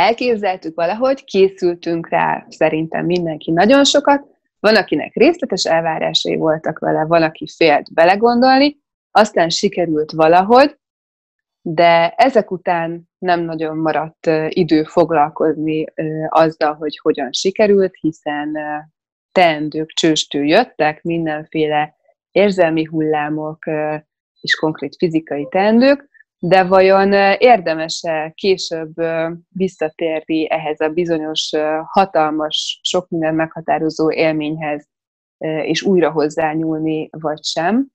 elképzeltük 0.00 0.74
valahogy, 0.74 1.24
készültünk 1.24 2.08
rá 2.08 2.46
szerintem 2.48 3.06
mindenki 3.06 3.50
nagyon 3.50 3.84
sokat, 3.84 4.26
van, 4.60 4.76
akinek 4.76 5.14
részletes 5.14 5.64
elvárásai 5.64 6.36
voltak 6.36 6.78
vele, 6.78 7.04
van, 7.04 7.22
aki 7.22 7.46
félt 7.56 7.94
belegondolni, 7.94 8.78
aztán 9.10 9.48
sikerült 9.48 10.12
valahogy, 10.12 10.78
de 11.62 12.08
ezek 12.08 12.50
után 12.50 13.08
nem 13.18 13.40
nagyon 13.40 13.76
maradt 13.76 14.30
idő 14.48 14.84
foglalkozni 14.84 15.84
azzal, 16.28 16.74
hogy 16.74 16.98
hogyan 17.02 17.32
sikerült, 17.32 17.94
hiszen 18.00 18.56
teendők 19.32 19.88
csőstől 19.88 20.46
jöttek, 20.46 21.02
mindenféle 21.02 21.94
érzelmi 22.30 22.84
hullámok 22.84 23.64
és 24.40 24.54
konkrét 24.54 24.96
fizikai 24.98 25.46
teendők, 25.50 26.09
de 26.42 26.64
vajon 26.64 27.12
érdemes-e 27.38 28.32
később 28.34 28.92
visszatérni 29.48 30.50
ehhez 30.50 30.80
a 30.80 30.88
bizonyos 30.88 31.50
hatalmas, 31.84 32.80
sok 32.82 33.08
minden 33.08 33.34
meghatározó 33.34 34.12
élményhez, 34.12 34.88
és 35.38 35.82
újra 35.82 36.10
hozzányúlni, 36.10 37.08
vagy 37.10 37.44
sem, 37.44 37.86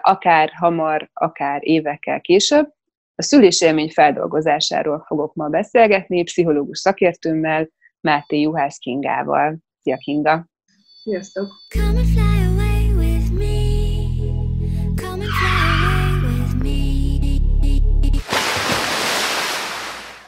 akár 0.00 0.50
hamar, 0.54 1.10
akár 1.12 1.60
évekkel 1.62 2.20
később. 2.20 2.72
A 3.14 3.22
szülésélmény 3.22 3.90
feldolgozásáról 3.90 5.04
fogok 5.06 5.34
ma 5.34 5.48
beszélgetni 5.48 6.22
pszichológus 6.22 6.78
szakértőmmel, 6.78 7.68
Máté 8.00 8.40
Juhász 8.40 8.78
Kingával. 8.78 9.58
Szia 9.82 9.96
Kinga! 9.96 10.46
Sziasztok! 11.02 11.48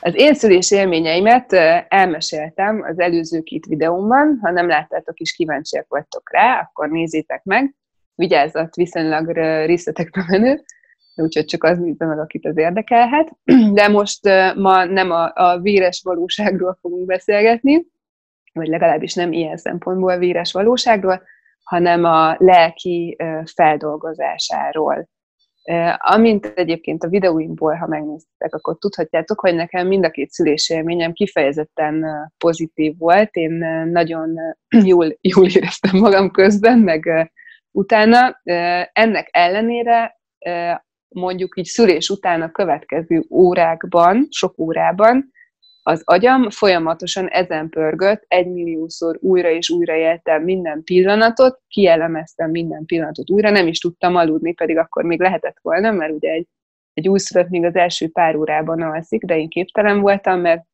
Az 0.05 0.15
én 0.16 0.34
szülés 0.34 0.70
élményeimet 0.70 1.52
elmeséltem 1.88 2.83
az 2.83 2.98
előző 2.98 3.41
két 3.41 3.66
videómban, 3.66 4.39
ha 4.41 4.50
nem 4.50 4.69
láttátok 4.69 5.20
is 5.20 5.33
kíváncsiak 5.33 5.86
vagytok 5.89 6.31
rá, 6.33 6.61
akkor 6.61 6.89
nézzétek 6.89 7.45
meg. 7.45 7.75
Vigyázzat, 8.14 8.75
viszonylag 8.75 9.30
részletekbe 9.67 10.25
menő, 10.28 10.62
úgyhogy 11.14 11.45
csak 11.45 11.64
az 11.64 11.78
nézze 11.78 12.06
meg, 12.06 12.19
akit 12.19 12.47
az 12.47 12.56
érdekelhet. 12.56 13.33
De 13.73 13.89
most 13.89 14.20
ma 14.56 14.84
nem 14.84 15.11
a, 15.11 15.33
a 15.34 15.58
véres 15.58 16.03
valóságról 16.05 16.78
fogunk 16.80 17.06
beszélgetni, 17.06 17.86
vagy 18.53 18.69
legalábbis 18.69 19.14
nem 19.14 19.33
ilyen 19.33 19.56
szempontból 19.56 20.19
véres 20.19 20.53
valóságról, 20.53 21.23
hanem 21.64 22.05
a 22.05 22.36
lelki 22.39 23.17
feldolgozásáról 23.55 25.08
Amint 25.96 26.46
egyébként 26.46 27.05
a 27.05 27.08
videóimból, 27.08 27.74
ha 27.74 27.86
megnéztek, 27.86 28.55
akkor 28.55 28.77
tudhatjátok, 28.78 29.41
hogy 29.41 29.55
nekem 29.55 29.86
mind 29.86 30.05
a 30.05 30.10
két 30.10 30.30
szülésélményem 30.30 31.12
kifejezetten 31.12 32.06
pozitív 32.38 32.98
volt. 32.98 33.34
Én 33.34 33.52
nagyon 33.92 34.38
jól, 34.92 35.16
jól 35.20 35.46
éreztem 35.46 35.98
magam 35.98 36.30
közben, 36.30 36.78
meg 36.78 37.30
utána. 37.70 38.40
Ennek 38.92 39.28
ellenére 39.30 40.20
mondjuk 41.08 41.58
így 41.58 41.66
szülés 41.66 42.08
után 42.08 42.42
a 42.42 42.50
következő 42.50 43.24
órákban, 43.30 44.27
sok 44.30 44.58
órában 44.58 45.31
az 45.83 46.02
agyam 46.05 46.50
folyamatosan 46.50 47.28
ezen 47.28 47.69
pörgött, 47.69 48.25
egymilliószor 48.28 49.19
újra 49.20 49.50
és 49.50 49.70
újra 49.70 49.94
éltem 49.94 50.42
minden 50.42 50.84
pillanatot, 50.84 51.61
kielemeztem 51.69 52.50
minden 52.50 52.84
pillanatot 52.86 53.30
újra, 53.30 53.50
nem 53.50 53.66
is 53.66 53.78
tudtam 53.78 54.16
aludni, 54.16 54.52
pedig 54.52 54.78
akkor 54.78 55.05
még 55.05 55.20
lehetett 55.20 55.58
volna, 55.62 55.91
mert 55.91 56.12
ugye 56.12 56.30
egy, 56.30 56.48
egy 56.94 57.08
újszülött 57.08 57.48
még 57.48 57.64
az 57.64 57.74
első 57.74 58.08
pár 58.08 58.36
órában 58.36 58.83
alszik, 58.83 59.24
de 59.24 59.39
én 59.39 59.48
képtelen 59.48 60.00
voltam, 60.00 60.41
mert 60.41 60.64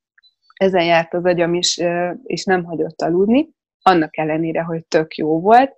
ezen 0.54 0.84
járt 0.84 1.14
az 1.14 1.24
agyam 1.24 1.54
is, 1.54 1.80
és 2.22 2.44
nem 2.44 2.64
hagyott 2.64 3.02
aludni, 3.02 3.48
annak 3.82 4.18
ellenére, 4.18 4.62
hogy 4.62 4.84
tök 4.84 5.16
jó 5.16 5.40
volt 5.40 5.76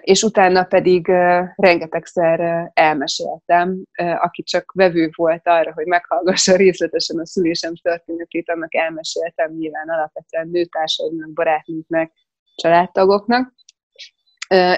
és 0.00 0.22
utána 0.22 0.64
pedig 0.64 1.06
rengetegszer 1.54 2.70
elmeséltem, 2.74 3.82
aki 3.96 4.42
csak 4.42 4.72
vevő 4.74 5.10
volt 5.14 5.48
arra, 5.48 5.72
hogy 5.72 5.86
meghallgassa 5.86 6.56
részletesen 6.56 7.18
a 7.18 7.26
szülésem 7.26 7.74
történetét, 7.74 8.50
annak 8.50 8.74
elmeséltem 8.74 9.52
nyilván 9.52 9.88
alapvetően 9.88 10.48
nőtársaimnak, 10.48 11.32
barátnőknek, 11.32 12.12
családtagoknak. 12.54 13.54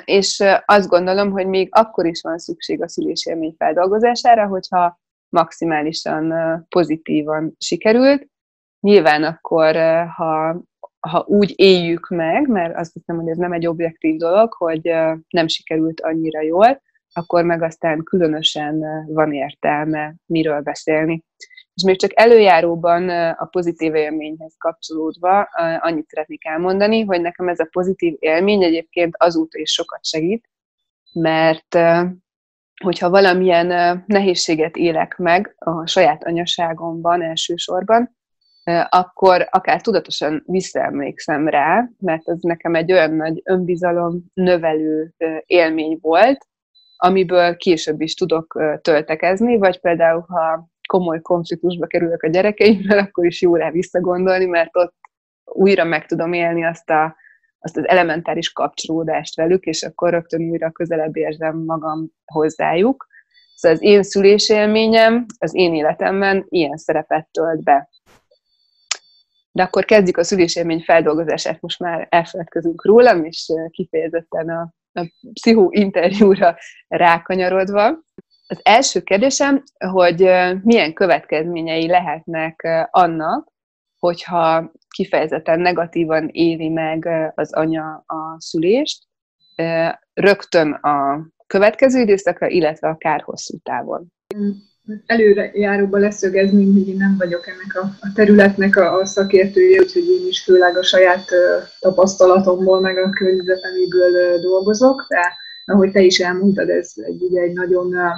És 0.05 0.45
azt 0.65 0.89
gondolom, 0.89 1.31
hogy 1.31 1.47
még 1.47 1.69
akkor 1.71 2.07
is 2.07 2.21
van 2.23 2.39
szükség 2.39 2.83
a 2.83 2.89
szülésélmény 2.89 3.55
feldolgozására, 3.59 4.47
hogyha 4.47 5.01
maximálisan 5.29 6.35
pozitívan 6.69 7.55
sikerült. 7.59 8.29
Nyilván 8.81 9.25
akkor, 9.25 9.77
ha 10.17 10.63
ha 11.07 11.25
úgy 11.29 11.53
éljük 11.57 12.09
meg, 12.09 12.49
mert 12.49 12.77
azt 12.77 12.93
hiszem, 12.93 13.17
hogy 13.17 13.29
ez 13.29 13.37
nem 13.37 13.53
egy 13.53 13.67
objektív 13.67 14.17
dolog, 14.17 14.53
hogy 14.53 14.83
nem 15.29 15.49
sikerült 15.49 16.01
annyira 16.01 16.43
jól, 16.43 16.83
akkor 17.13 17.45
meg 17.45 17.63
aztán 17.63 18.03
különösen 18.03 19.05
van 19.07 19.33
értelme 19.33 20.15
miről 20.27 20.61
beszélni. 20.61 21.25
És 21.75 21.83
még 21.83 21.99
csak 21.99 22.19
előjáróban 22.19 23.09
a 23.31 23.45
pozitív 23.51 23.95
élményhez 23.95 24.55
kapcsolódva 24.59 25.43
annyit 25.81 26.09
szeretnék 26.09 26.47
elmondani, 26.47 27.03
hogy 27.03 27.21
nekem 27.21 27.49
ez 27.49 27.61
a 27.61 27.69
pozitív 27.71 28.17
élmény 28.19 28.63
egyébként 28.63 29.15
azóta 29.19 29.59
is 29.59 29.73
sokat 29.73 30.05
segít, 30.05 30.49
mert 31.13 31.79
hogyha 32.83 33.11
valamilyen 33.11 34.03
nehézséget 34.07 34.77
élek 34.77 35.17
meg 35.17 35.55
a 35.59 35.87
saját 35.87 36.25
anyaságomban 36.25 37.23
elsősorban, 37.23 38.16
akkor 38.89 39.49
akár 39.51 39.81
tudatosan 39.81 40.43
visszaemlékszem 40.47 41.49
rá, 41.49 41.89
mert 41.99 42.29
ez 42.29 42.39
nekem 42.41 42.75
egy 42.75 42.93
olyan 42.93 43.13
nagy 43.13 43.41
önbizalom 43.45 44.25
növelő 44.35 45.15
élmény 45.47 45.99
volt, 46.01 46.47
amiből 46.97 47.57
később 47.57 48.01
is 48.01 48.15
tudok 48.15 48.61
töltekezni, 48.83 49.57
vagy 49.57 49.81
például, 49.81 50.25
ha 50.29 50.69
komoly 50.89 51.21
konfliktusba 51.21 51.87
kerülök 51.87 52.23
a 52.23 52.29
gyerekeimmel, 52.29 52.99
akkor 52.99 53.27
is 53.27 53.43
jó 53.43 53.57
rá 53.57 53.71
visszagondolni, 53.71 54.47
mert 54.47 54.77
ott 54.77 54.95
újra 55.45 55.85
meg 55.85 56.07
tudom 56.07 56.33
élni 56.33 56.65
azt, 56.65 56.91
a, 56.91 57.17
azt 57.59 57.77
az 57.77 57.89
elementáris 57.89 58.53
kapcsolódást 58.53 59.37
velük, 59.37 59.65
és 59.65 59.83
akkor 59.83 60.11
rögtön 60.11 60.51
újra 60.51 60.71
közelebb 60.71 61.17
érzem 61.17 61.57
magam 61.57 62.07
hozzájuk. 62.25 63.07
Szóval 63.55 63.77
az 63.77 63.85
én 63.85 64.03
szülésélményem 64.03 65.27
az 65.39 65.55
én 65.55 65.75
életemben 65.75 66.47
ilyen 66.49 66.77
szerepet 66.77 67.29
tölt 67.31 67.63
be. 67.63 67.89
De 69.57 69.63
akkor 69.63 69.85
kezdjük 69.85 70.17
a 70.17 70.25
szülésélmény 70.25 70.81
feldolgozását, 70.81 71.61
most 71.61 71.79
már 71.79 72.07
elfeledkezünk 72.11 72.85
rólam, 72.85 73.25
és 73.25 73.53
kifejezetten 73.71 74.49
a, 74.49 74.75
a 74.93 75.13
pszichó 75.33 75.69
interjúra 75.73 76.57
rákanyarodva. 76.89 77.87
Az 78.47 78.61
első 78.63 79.01
kérdésem, 79.01 79.63
hogy 79.79 80.19
milyen 80.63 80.93
következményei 80.93 81.87
lehetnek 81.87 82.87
annak, 82.91 83.49
hogyha 83.99 84.73
kifejezetten 84.89 85.61
negatívan 85.61 86.29
éli 86.33 86.69
meg 86.69 87.09
az 87.35 87.53
anya 87.53 88.05
a 88.07 88.37
szülést, 88.39 89.05
rögtön 90.13 90.73
a 90.73 91.27
következő 91.47 92.01
időszakra, 92.01 92.49
illetve 92.49 92.89
akár 92.89 93.21
hosszú 93.21 93.59
távon. 93.63 94.13
Előre 95.07 95.51
járóba 95.55 95.99
leszögezném, 95.99 96.73
hogy 96.73 96.89
én 96.89 96.97
nem 96.97 97.17
vagyok 97.19 97.47
ennek 97.47 97.75
a, 97.75 97.81
a 98.01 98.13
területnek 98.15 98.77
a, 98.77 98.99
a 98.99 99.07
szakértője, 99.07 99.81
úgyhogy 99.81 100.09
én 100.09 100.27
is 100.29 100.43
főleg 100.43 100.77
a 100.77 100.83
saját 100.83 101.25
tapasztalatomból, 101.81 102.81
meg 102.81 102.99
a 102.99 103.11
környezeteméből 103.11 104.11
uh, 104.11 104.41
dolgozok, 104.41 105.07
de 105.09 105.33
ahogy 105.65 105.91
te 105.91 106.01
is 106.01 106.19
elmondtad, 106.19 106.69
ez 106.69 106.93
egy, 106.95 107.23
ugye 107.23 107.41
egy 107.41 107.53
nagyon 107.53 107.87
uh, 107.87 108.11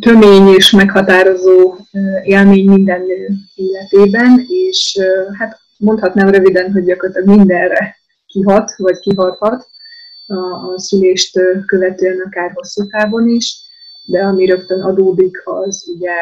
tömény 0.00 0.48
és 0.48 0.70
meghatározó 0.70 1.70
uh, 1.70 2.28
élmény 2.28 2.68
minden 2.68 3.00
nő 3.00 3.28
életében, 3.54 4.46
és 4.48 4.98
uh, 5.00 5.36
hát 5.38 5.60
mondhatnám 5.78 6.28
röviden, 6.28 6.72
hogy 6.72 6.84
gyakorlatilag 6.84 7.36
mindenre 7.36 7.96
kihat, 8.26 8.76
vagy 8.76 8.98
kihathat 8.98 9.68
a, 10.26 10.36
a 10.36 10.78
szülést 10.78 11.40
követően 11.66 12.20
akár 12.26 12.50
hosszú 12.54 12.86
távon 12.86 13.28
is 13.28 13.65
de 14.06 14.22
ami 14.22 14.46
rögtön 14.46 14.80
adódik, 14.80 15.42
az 15.44 15.92
ugye 15.94 16.12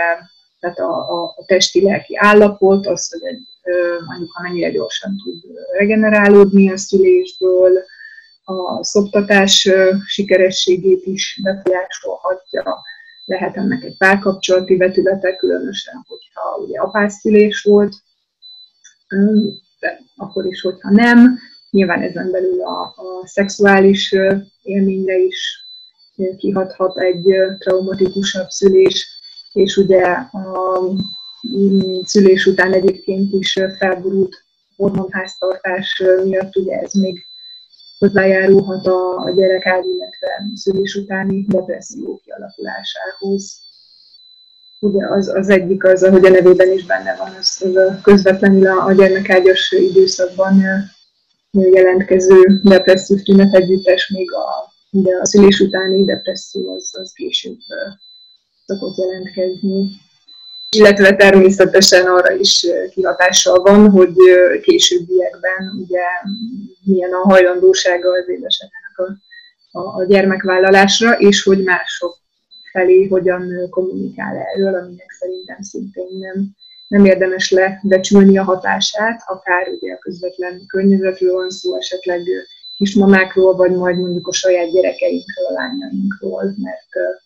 tehát 0.60 0.78
a, 0.78 1.22
a, 1.22 1.34
a 1.36 1.44
testi-lelki 1.46 2.16
állapot, 2.16 2.86
az, 2.86 3.10
hogy 3.10 3.28
egy 3.28 3.42
anyuka 4.06 4.42
mennyire 4.42 4.70
gyorsan 4.70 5.16
tud 5.24 5.42
regenerálódni 5.78 6.70
a 6.70 6.76
szülésből, 6.76 7.84
a 8.44 8.84
szoptatás 8.84 9.70
sikerességét 10.06 11.06
is 11.06 11.40
befolyásolhatja, 11.42 12.82
lehet 13.24 13.56
ennek 13.56 13.84
egy 13.84 13.96
párkapcsolati 13.96 14.76
vetülete, 14.76 15.36
különösen, 15.36 16.04
hogyha 16.08 16.56
ugye 16.66 16.80
apászülés 16.80 17.62
volt, 17.62 17.94
de 19.80 20.00
akkor 20.16 20.46
is, 20.46 20.60
hogyha 20.60 20.90
nem. 20.90 21.38
Nyilván 21.70 22.02
ezen 22.02 22.30
belül 22.30 22.62
a, 22.62 22.80
a 22.82 23.26
szexuális 23.26 24.14
élményre 24.62 25.18
is 25.18 25.63
kihathat 26.36 26.98
egy 26.98 27.24
traumatikusabb 27.58 28.48
szülés, 28.48 29.20
és 29.52 29.76
ugye 29.76 30.02
a 30.02 30.80
mm, 31.56 32.00
szülés 32.04 32.46
után 32.46 32.72
egyébként 32.72 33.32
is 33.32 33.58
felborult 33.78 34.44
hormonháztartás 34.76 36.02
miatt, 36.24 36.56
ugye 36.56 36.78
ez 36.78 36.92
még 36.92 37.26
hozzájárulhat 37.98 38.86
a, 38.86 39.32
gyerek 39.34 39.66
áll, 39.66 39.82
illetve 39.82 40.50
szülés 40.54 40.94
utáni 40.94 41.44
depresszió 41.48 42.20
kialakulásához. 42.24 43.62
Ugye 44.78 45.06
az, 45.06 45.28
az 45.28 45.48
egyik 45.48 45.84
az, 45.84 46.02
ahogy 46.02 46.24
a 46.24 46.30
nevében 46.30 46.72
is 46.72 46.86
benne 46.86 47.16
van, 47.16 47.34
az, 47.38 47.62
az 47.74 48.00
közvetlenül 48.02 48.66
a, 48.66 48.84
a 48.84 48.92
gyermekágyas 48.92 49.70
időszakban 49.70 50.62
jelentkező 51.50 52.60
depresszív 52.62 53.22
tünet 53.22 53.54
együttes, 53.54 54.08
még 54.08 54.32
a, 54.32 54.73
ugye 54.94 55.16
a 55.20 55.26
szülés 55.26 55.60
utáni 55.60 56.04
depresszió 56.04 56.74
az, 56.74 56.90
az 57.00 57.12
később 57.12 57.58
szokott 58.66 58.96
jelentkezni. 58.96 59.86
Illetve 60.70 61.16
természetesen 61.16 62.06
arra 62.06 62.32
is 62.32 62.66
kihatással 62.90 63.58
van, 63.58 63.90
hogy 63.90 64.14
későbbiekben 64.62 65.82
ugye 65.82 66.02
milyen 66.84 67.12
a 67.12 67.28
hajlandósága 67.28 68.08
az 68.10 68.28
édesanyának 68.28 68.96
a, 68.96 69.78
a, 69.78 70.00
a 70.00 70.04
gyermekvállalásra, 70.04 71.12
és 71.18 71.42
hogy 71.42 71.62
mások 71.62 72.18
felé 72.72 73.06
hogyan 73.06 73.68
kommunikál 73.70 74.36
erről, 74.36 74.74
aminek 74.74 75.10
szerintem 75.18 75.62
szintén 75.62 76.18
nem, 76.18 76.48
nem 76.88 77.04
érdemes 77.04 77.50
lebecsülni 77.50 78.38
a 78.38 78.42
hatását, 78.42 79.22
akár 79.26 79.68
ugye 79.68 79.92
a 79.92 79.98
közvetlen 79.98 80.66
környezetről 80.66 81.32
van 81.32 81.50
szó, 81.50 81.76
esetleg 81.76 82.22
kismamákról, 82.76 83.54
vagy 83.56 83.70
majd 83.70 83.98
mondjuk 83.98 84.26
a 84.26 84.32
saját 84.32 84.72
gyerekeinkről, 84.72 85.46
a 85.46 85.52
lányainkról, 85.52 86.42
mert 86.42 87.18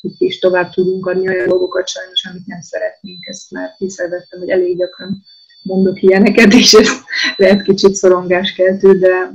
itt 0.00 0.20
is 0.20 0.38
tovább 0.38 0.70
tudunk 0.70 1.06
adni 1.06 1.28
olyan 1.28 1.48
dolgokat 1.48 1.88
sajnos, 1.88 2.24
amit 2.24 2.46
nem 2.46 2.60
szeretnénk. 2.60 3.26
Ezt 3.26 3.50
már 3.50 3.74
észrevettem, 3.78 4.38
hogy 4.38 4.50
elég 4.50 4.76
gyakran 4.76 5.22
mondok 5.62 6.02
ilyeneket, 6.02 6.52
és 6.52 6.72
ez 6.72 6.88
lehet 7.36 7.62
kicsit 7.62 7.94
szorongáskeltő, 7.94 8.98
de 8.98 9.30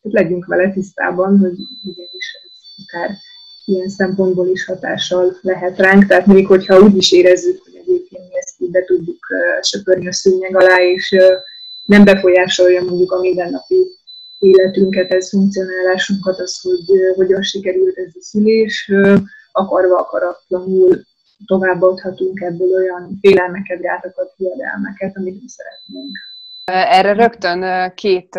legyünk 0.00 0.46
vele 0.46 0.72
tisztában, 0.72 1.38
hogy 1.38 1.54
igenis 1.82 2.40
ez 2.42 2.84
akár 2.84 3.16
ilyen 3.64 3.88
szempontból 3.88 4.48
is 4.48 4.64
hatással 4.64 5.38
lehet 5.40 5.78
ránk. 5.78 6.06
Tehát 6.06 6.26
még 6.26 6.46
hogyha 6.46 6.80
úgy 6.80 6.96
is 6.96 7.12
érezzük, 7.12 7.62
hogy 7.62 7.74
egyébként 7.74 8.28
mi 8.28 8.36
ezt 8.38 8.60
így 8.60 8.70
be 8.70 8.84
tudjuk 8.84 9.26
söpörni 9.60 10.06
a 10.08 10.12
szűnyeg 10.12 10.56
alá, 10.56 10.76
és 10.76 11.16
nem 11.84 12.04
befolyásolja 12.04 12.82
mondjuk 12.82 13.12
a 13.12 13.20
mindennapi 13.20 13.98
életünket, 14.40 15.10
ez 15.10 15.28
funkcionálásunkat, 15.28 16.38
az, 16.38 16.60
hogy 16.60 16.98
hogyan 17.14 17.42
sikerült 17.42 17.96
ez 17.96 18.12
a 18.14 18.20
szülés, 18.20 18.92
akarva 19.52 19.98
akaratlanul 19.98 21.02
továbbadhatunk 21.46 22.40
ebből 22.40 22.68
olyan 22.68 23.18
félelmeket, 23.20 23.80
gátokat, 23.80 24.32
hiedelmeket, 24.36 25.16
amit 25.16 25.34
nem 25.34 25.46
szeretnénk. 25.46 26.16
Erre 26.64 27.12
rögtön 27.12 27.92
két, 27.94 28.34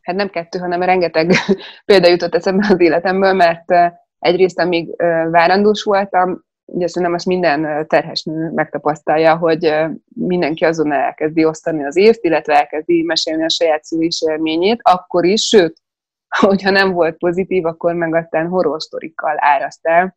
hát 0.00 0.16
nem 0.16 0.30
kettő, 0.30 0.58
hanem 0.58 0.82
rengeteg 0.82 1.32
példa 1.84 2.08
jutott 2.08 2.34
eszembe 2.34 2.66
az 2.70 2.80
életemből, 2.80 3.32
mert 3.32 3.94
egyrészt, 4.18 4.58
amíg 4.58 4.96
várandós 5.30 5.82
voltam, 5.82 6.45
ugye 6.66 6.86
szerintem 6.86 7.14
azt 7.14 7.26
minden 7.26 7.86
terhes 7.88 8.22
nő 8.22 8.50
megtapasztalja, 8.54 9.36
hogy 9.36 9.74
mindenki 10.14 10.64
azon 10.64 10.92
elkezdi 10.92 11.44
osztani 11.44 11.84
az 11.84 11.96
észt, 11.96 12.24
illetve 12.24 12.54
elkezdi 12.54 13.02
mesélni 13.02 13.44
a 13.44 13.48
saját 13.48 13.84
szülés 13.84 14.22
élményét, 14.28 14.80
akkor 14.82 15.24
is, 15.24 15.42
sőt, 15.42 15.76
hogyha 16.46 16.70
nem 16.70 16.92
volt 16.92 17.16
pozitív, 17.16 17.64
akkor 17.64 17.94
meg 17.94 18.14
aztán 18.14 18.48
horror 18.48 18.82
sztorikkal 18.82 19.34
áraszt 19.38 19.86
el, 19.86 20.16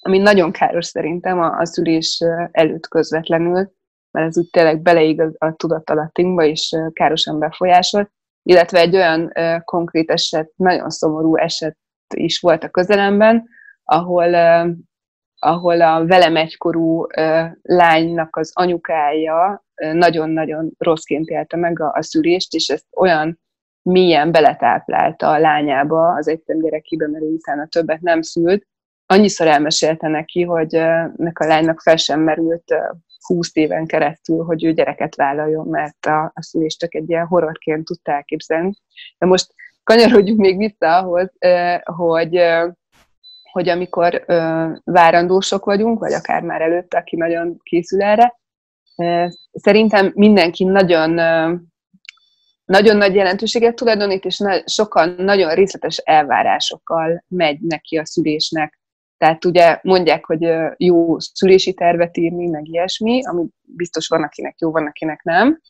ami 0.00 0.18
nagyon 0.18 0.52
káros 0.52 0.86
szerintem 0.86 1.40
a, 1.40 1.58
a 1.58 1.66
szülés 1.66 2.24
előtt 2.50 2.88
közvetlenül, 2.88 3.72
mert 4.10 4.26
ez 4.26 4.38
úgy 4.38 4.50
tényleg 4.50 4.82
beleig 4.82 5.20
a, 5.20 5.30
a 5.38 5.52
tudatalattinkba, 5.52 6.44
és 6.44 6.76
károsan 6.92 7.38
befolyásol, 7.38 8.10
illetve 8.42 8.80
egy 8.80 8.96
olyan 8.96 9.32
konkrét 9.64 10.10
eset, 10.10 10.52
nagyon 10.56 10.90
szomorú 10.90 11.36
eset 11.36 11.76
is 12.14 12.40
volt 12.40 12.64
a 12.64 12.68
közelemben, 12.68 13.48
ahol, 13.84 14.34
ahol 15.38 15.82
a 15.82 16.06
velem 16.06 16.36
egykorú 16.36 17.06
lánynak 17.62 18.36
az 18.36 18.50
anyukája 18.54 19.64
nagyon-nagyon 19.92 20.70
rosszként 20.78 21.28
élte 21.28 21.56
meg 21.56 21.80
a, 21.80 21.92
a 21.94 22.02
szülést, 22.02 22.54
és 22.54 22.68
ezt 22.68 22.86
olyan 22.96 23.40
mélyen 23.82 24.32
beletáplálta 24.32 25.30
a 25.30 25.38
lányába, 25.38 26.14
az 26.14 26.28
egyszerű 26.28 26.60
gyerekébe, 26.60 27.08
mert 27.08 27.24
utána 27.24 27.66
többet 27.66 28.00
nem 28.00 28.22
szült, 28.22 28.66
annyiszor 29.06 29.46
elmesélte 29.46 30.08
neki, 30.08 30.42
hogy 30.42 30.70
nek 31.16 31.38
a 31.38 31.46
lánynak 31.46 31.80
fel 31.80 31.96
sem 31.96 32.20
merült 32.20 32.74
20 33.26 33.56
éven 33.56 33.86
keresztül, 33.86 34.44
hogy 34.44 34.64
ő 34.64 34.72
gyereket 34.72 35.14
vállaljon, 35.14 35.66
mert 35.66 36.06
a, 36.06 36.24
a 36.34 36.42
szülést 36.42 36.78
csak 36.78 36.94
egy 36.94 37.10
ilyen 37.10 37.26
horrorként 37.26 37.84
tudta 37.84 38.12
elképzelni. 38.12 38.72
De 39.18 39.26
most 39.26 39.54
kanyarodjunk 39.82 40.40
még 40.40 40.56
vissza 40.56 40.98
ahhoz, 40.98 41.32
hogy, 41.84 42.40
hogy 43.56 43.68
amikor 43.68 44.24
várandósok 44.84 45.64
vagyunk, 45.64 45.98
vagy 45.98 46.12
akár 46.12 46.42
már 46.42 46.60
előtte, 46.60 46.98
aki 46.98 47.16
nagyon 47.16 47.60
készül 47.62 48.02
erre, 48.02 48.34
szerintem 49.52 50.12
mindenki 50.14 50.64
nagyon 50.64 51.10
nagyon 52.64 52.96
nagy 52.96 53.14
jelentőséget 53.14 53.74
tulajdonít, 53.74 54.24
és 54.24 54.42
sokan 54.64 55.14
nagyon 55.18 55.54
részletes 55.54 55.96
elvárásokkal 55.96 57.24
megy 57.28 57.60
neki 57.60 57.96
a 57.96 58.06
szülésnek. 58.06 58.80
Tehát 59.16 59.44
ugye 59.44 59.78
mondják, 59.82 60.24
hogy 60.24 60.48
jó 60.76 61.18
szülési 61.18 61.74
tervet 61.74 62.16
írni, 62.16 62.46
meg 62.46 62.68
ilyesmi, 62.68 63.26
ami 63.26 63.44
biztos 63.62 64.08
van, 64.08 64.22
akinek 64.22 64.58
jó, 64.58 64.70
van, 64.70 64.86
akinek 64.86 65.22
nem, 65.22 65.60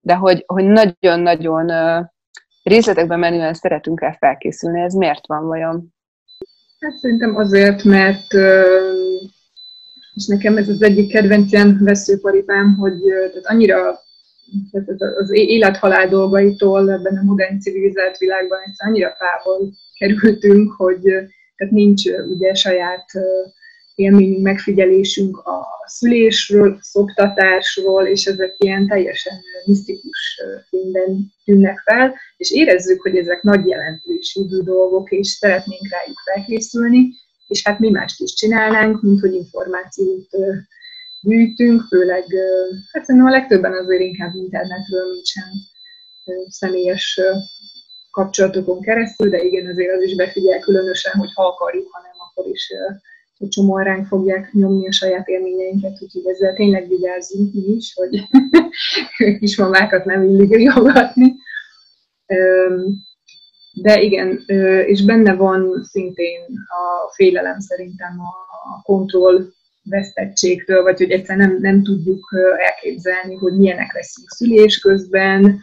de 0.00 0.14
hogy, 0.14 0.44
hogy 0.46 0.64
nagyon-nagyon 0.64 1.70
részletekben 2.62 3.18
menően 3.18 3.54
szeretünk 3.54 4.00
el 4.00 4.16
felkészülni. 4.18 4.80
Ez 4.80 4.94
miért 4.94 5.26
van 5.26 5.46
vajon? 5.46 5.94
Hát 6.80 6.96
szerintem 6.96 7.36
azért, 7.36 7.84
mert 7.84 8.34
és 10.14 10.26
nekem 10.26 10.56
ez 10.56 10.68
az 10.68 10.82
egyik 10.82 11.12
kedvenc 11.12 11.52
ilyen 11.52 11.78
veszőparipám, 11.80 12.76
hogy 12.76 13.00
tehát 13.02 13.46
annyira 13.46 14.04
tehát 14.70 15.02
az 15.18 15.30
élet-halál 15.32 16.08
dolgaitól 16.08 16.90
ebben 16.90 17.16
a 17.16 17.22
modern 17.22 17.60
civilizált 17.60 18.18
világban 18.18 18.58
egyszer 18.66 18.88
annyira 18.88 19.16
távol 19.18 19.72
kerültünk, 19.98 20.72
hogy 20.72 21.00
tehát 21.56 21.72
nincs 21.72 22.04
ugye 22.06 22.54
saját 22.54 23.04
élményünk, 23.96 24.42
megfigyelésünk 24.42 25.36
a 25.36 25.66
szülésről, 25.86 26.78
szoptatásról, 26.80 28.06
és 28.06 28.24
ezek 28.24 28.54
ilyen 28.58 28.86
teljesen 28.86 29.40
misztikus 29.64 30.40
fényben 30.68 31.32
tűnnek 31.44 31.78
fel, 31.84 32.14
és 32.36 32.50
érezzük, 32.50 33.02
hogy 33.02 33.16
ezek 33.16 33.42
nagy 33.42 33.66
jelentőségű 33.66 34.58
dolgok, 34.58 35.10
és 35.10 35.28
szeretnénk 35.28 35.88
rájuk 35.90 36.18
felkészülni, 36.24 37.08
és 37.46 37.62
hát 37.64 37.78
mi 37.78 37.90
mást 37.90 38.20
is 38.20 38.34
csinálnánk, 38.34 39.02
mint 39.02 39.20
hogy 39.20 39.34
információt 39.34 40.28
gyűjtünk, 41.20 41.82
főleg, 41.82 42.24
hát 42.92 43.04
szerintem 43.04 43.30
a 43.30 43.36
legtöbben 43.36 43.72
azért 43.72 44.02
inkább 44.02 44.34
internetről, 44.34 45.12
nincsen 45.12 45.50
személyes 46.48 47.20
kapcsolatokon 48.10 48.80
keresztül, 48.80 49.28
de 49.28 49.42
igen, 49.42 49.66
azért 49.66 49.96
az 49.96 50.02
is 50.02 50.14
befigyel 50.14 50.58
különösen, 50.58 51.12
hogy 51.12 51.30
ha 51.34 51.46
akarjuk, 51.46 51.88
hanem 51.90 52.12
akkor 52.16 52.52
is 52.52 52.72
egy 53.38 53.48
csomóan 53.48 53.84
ránk 53.84 54.06
fogják 54.06 54.52
nyomni 54.52 54.88
a 54.88 54.92
saját 54.92 55.28
élményeinket, 55.28 55.98
úgyhogy 56.02 56.26
ezzel 56.26 56.54
tényleg 56.54 56.88
vigyázzunk 56.88 57.54
mi 57.54 57.74
is, 57.74 57.94
hogy 57.94 58.20
kismamákat 59.40 60.04
nem 60.04 60.22
illik 60.22 60.54
riogatni. 60.54 61.34
De 63.72 64.00
igen, 64.00 64.44
és 64.86 65.04
benne 65.04 65.34
van 65.34 65.84
szintén 65.84 66.40
a 66.66 67.12
félelem 67.14 67.60
szerintem 67.60 68.20
a 68.20 68.82
kontroll 68.82 69.48
vesztettségtől, 69.82 70.82
vagy 70.82 70.98
hogy 70.98 71.10
egyszerűen 71.10 71.48
nem, 71.48 71.58
nem 71.60 71.82
tudjuk 71.82 72.28
elképzelni, 72.58 73.34
hogy 73.34 73.56
milyenek 73.56 73.92
leszünk 73.92 74.28
szülés 74.28 74.78
közben, 74.78 75.60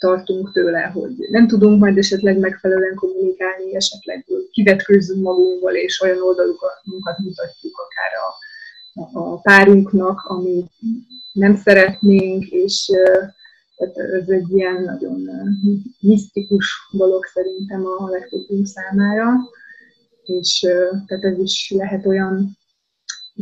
tartunk 0.00 0.52
tőle, 0.52 0.80
hogy 0.80 1.12
nem 1.30 1.46
tudunk 1.46 1.80
majd 1.80 1.98
esetleg 1.98 2.38
megfelelően 2.38 2.94
kommunikálni, 2.94 3.74
esetleg 3.74 4.26
kivetkőzzünk 4.50 5.22
magunkból, 5.22 5.72
és 5.72 6.00
olyan 6.00 6.22
oldalukat 6.22 6.80
mutatjuk 7.16 7.74
akár 7.78 8.12
a, 8.24 9.18
a 9.18 9.40
párunknak, 9.40 10.20
ami 10.24 10.64
nem 11.32 11.56
szeretnénk, 11.56 12.44
és 12.46 12.90
ez 13.76 14.28
egy 14.28 14.50
ilyen 14.50 14.82
nagyon 14.82 15.28
misztikus 16.00 16.88
dolog 16.92 17.24
szerintem 17.24 17.86
a 17.86 18.08
legtöbbünk 18.08 18.66
számára, 18.66 19.32
és 20.24 20.58
tehát 21.06 21.24
ez 21.24 21.38
is 21.38 21.72
lehet 21.76 22.06
olyan 22.06 22.58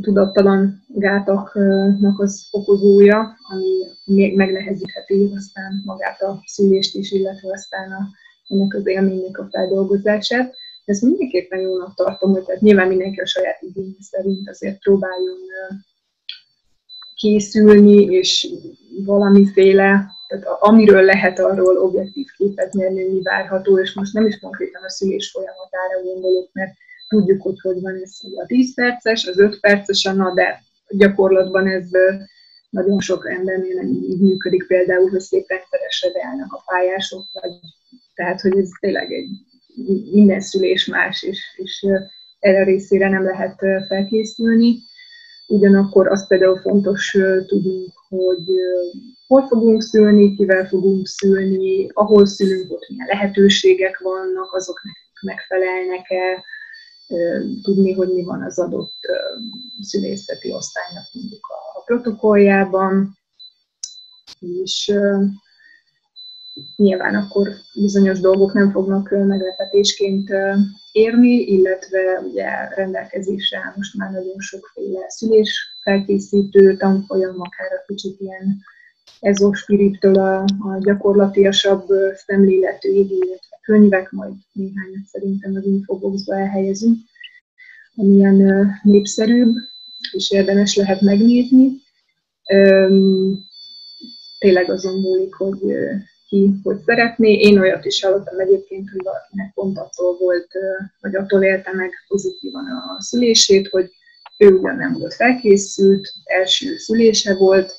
tudattalan 0.00 0.84
gátaknak 0.88 2.20
az 2.20 2.48
okozója, 2.50 3.36
ami 3.48 4.34
megnehezítheti 4.34 5.32
aztán 5.36 5.82
magát 5.84 6.22
a 6.22 6.42
szülést 6.46 6.94
is, 6.94 7.12
illetve 7.12 7.52
aztán 7.52 7.92
a, 7.92 8.08
ennek 8.48 8.74
az 8.74 8.86
élménynek 8.86 9.38
a 9.38 9.48
feldolgozását. 9.50 10.54
Ezt 10.84 11.02
mindenképpen 11.02 11.60
jónak 11.60 11.94
tartom, 11.94 12.32
hogy 12.32 12.44
tehát 12.44 12.60
nyilván 12.60 12.88
mindenki 12.88 13.20
a 13.20 13.26
saját 13.26 13.62
igény 13.62 13.96
szerint 14.00 14.48
azért 14.48 14.78
próbáljon 14.78 15.38
készülni, 17.14 18.02
és 18.02 18.48
valamiféle, 19.04 20.06
tehát 20.28 20.46
amiről 20.60 21.02
lehet 21.02 21.38
arról 21.38 21.78
objektív 21.78 22.26
képet 22.36 22.72
nyerni, 22.72 23.12
mi 23.12 23.22
várható, 23.22 23.78
és 23.78 23.94
most 23.94 24.12
nem 24.12 24.26
is 24.26 24.38
konkrétan 24.38 24.82
a 24.82 24.90
szülés 24.90 25.30
folyamatára 25.30 26.02
gondolok, 26.04 26.48
mert 26.52 26.72
tudjuk, 27.08 27.42
hogy 27.42 27.60
hogy 27.60 27.80
van 27.80 27.94
ez 28.02 28.18
a 28.34 28.46
10 28.46 28.74
perces, 28.74 29.26
az 29.26 29.38
5 29.38 29.60
perces 29.60 30.04
a 30.04 30.12
na, 30.12 30.34
de 30.34 30.62
gyakorlatban 30.88 31.66
ez 31.66 31.88
nagyon 32.70 33.00
sok 33.00 33.30
embernél 33.30 33.74
nem 33.74 33.86
így 33.86 34.20
működik, 34.20 34.66
például, 34.66 35.10
hogy 35.10 35.20
szép 35.20 35.48
rendszeresre 35.48 36.12
beállnak 36.12 36.52
a 36.52 36.62
pályások, 36.66 37.24
vagy, 37.32 37.52
tehát, 38.14 38.40
hogy 38.40 38.58
ez 38.58 38.68
tényleg 38.80 39.12
egy 39.12 39.28
minden 40.12 40.40
szülés 40.40 40.86
más, 40.86 41.22
és, 41.22 41.40
és 41.56 41.86
erre 42.38 42.64
részére 42.64 43.08
nem 43.08 43.24
lehet 43.24 43.86
felkészülni. 43.86 44.78
Ugyanakkor 45.46 46.08
az 46.08 46.26
például 46.26 46.60
fontos 46.60 47.16
tudnunk, 47.46 47.92
hogy 48.08 48.46
hol 49.26 49.46
fogunk 49.46 49.82
szülni, 49.82 50.34
kivel 50.34 50.66
fogunk 50.68 51.06
szülni, 51.06 51.88
ahol 51.92 52.26
szülünk, 52.26 52.72
ott 52.72 52.88
milyen 52.88 53.06
lehetőségek 53.06 53.98
vannak, 53.98 54.54
azok 54.54 54.80
megfelelnek-e, 55.20 56.44
tudni, 57.62 57.92
hogy 57.92 58.08
mi 58.14 58.22
van 58.22 58.42
az 58.42 58.58
adott 58.58 58.94
szülészeti 59.80 60.52
osztálynak 60.52 61.04
mondjuk 61.12 61.46
a 61.46 61.82
protokolljában, 61.84 63.18
és 64.40 64.92
nyilván 66.76 67.14
akkor 67.14 67.48
bizonyos 67.74 68.20
dolgok 68.20 68.52
nem 68.52 68.70
fognak 68.70 69.10
meglepetésként 69.10 70.30
érni, 70.92 71.34
illetve 71.34 72.20
ugye 72.30 72.68
rendelkezésre 72.74 73.58
áll 73.58 73.72
most 73.76 73.94
már 73.94 74.10
nagyon 74.10 74.38
sokféle 74.38 75.08
szülés 75.08 75.76
felkészítő 75.82 76.76
tanfolyam, 76.76 77.40
akár 77.40 77.72
a 77.72 77.84
kicsit 77.86 78.20
ilyen 78.20 78.62
ezospirittől 79.20 80.18
a, 80.18 80.40
a 80.42 80.78
gyakorlatiasabb 80.80 81.86
szemléletűig, 82.26 83.10
könyvek, 83.68 84.10
majd 84.10 84.32
néhányat 84.52 85.04
szerintem 85.12 85.54
az 85.54 85.64
infoboxba 85.64 86.34
elhelyezünk, 86.38 86.96
amilyen 87.96 88.70
népszerűbb, 88.82 89.54
és 90.12 90.30
érdemes 90.30 90.76
lehet 90.76 91.00
megnézni. 91.00 91.70
Tényleg 94.38 94.70
azon 94.70 95.00
múlik, 95.00 95.34
hogy 95.34 95.58
ki 96.28 96.50
hogy 96.62 96.78
szeretné. 96.86 97.32
Én 97.32 97.58
olyat 97.58 97.84
is 97.84 98.02
hallottam 98.02 98.38
egyébként, 98.38 98.90
hogy 98.90 99.00
valakinek 99.02 99.54
pont 99.54 99.78
attól 99.78 100.16
volt, 100.16 100.48
vagy 101.00 101.16
attól 101.16 101.42
élte 101.42 101.72
meg 101.72 101.90
pozitívan 102.08 102.64
a 102.66 103.02
szülését, 103.02 103.68
hogy 103.68 103.90
ő 104.38 104.46
ugyan 104.46 104.76
nem 104.76 104.92
volt 104.92 105.14
felkészült, 105.14 106.12
első 106.24 106.76
szülése 106.76 107.34
volt, 107.34 107.72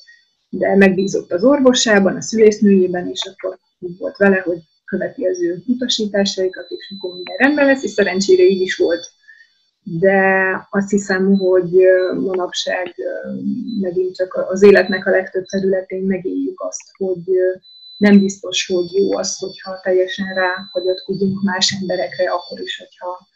de 0.49 0.75
megbízott 0.75 1.31
az 1.31 1.43
orvosában, 1.43 2.15
a 2.15 2.21
szülésznőjében, 2.21 3.07
és 3.07 3.21
akkor 3.33 3.57
úgy 3.79 3.97
volt 3.97 4.17
vele, 4.17 4.37
hogy 4.37 4.59
követi 4.89 5.25
az 5.25 5.41
ő 5.41 5.63
utasításaikat, 5.67 6.69
és 6.69 6.93
akkor 6.97 7.13
minden 7.13 7.35
rendben 7.37 7.65
lesz, 7.65 7.83
és 7.83 7.91
szerencsére 7.91 8.43
így 8.43 8.61
is 8.61 8.75
volt. 8.75 9.11
De 9.83 10.21
azt 10.69 10.89
hiszem, 10.89 11.37
hogy 11.37 11.71
manapság 12.19 12.95
megint 13.81 14.15
csak 14.15 14.33
az 14.49 14.63
életnek 14.63 15.05
a 15.05 15.09
legtöbb 15.09 15.45
területén 15.45 16.03
megéljük 16.03 16.61
azt, 16.61 16.81
hogy 16.97 17.23
nem 17.97 18.19
biztos, 18.19 18.67
hogy 18.67 18.91
jó 18.93 19.17
az, 19.17 19.37
hogyha 19.37 19.79
teljesen 19.83 20.33
ráhagyatkozunk 20.33 21.41
más 21.41 21.75
emberekre, 21.81 22.29
akkor 22.29 22.59
is, 22.59 22.77
hogyha 22.77 23.27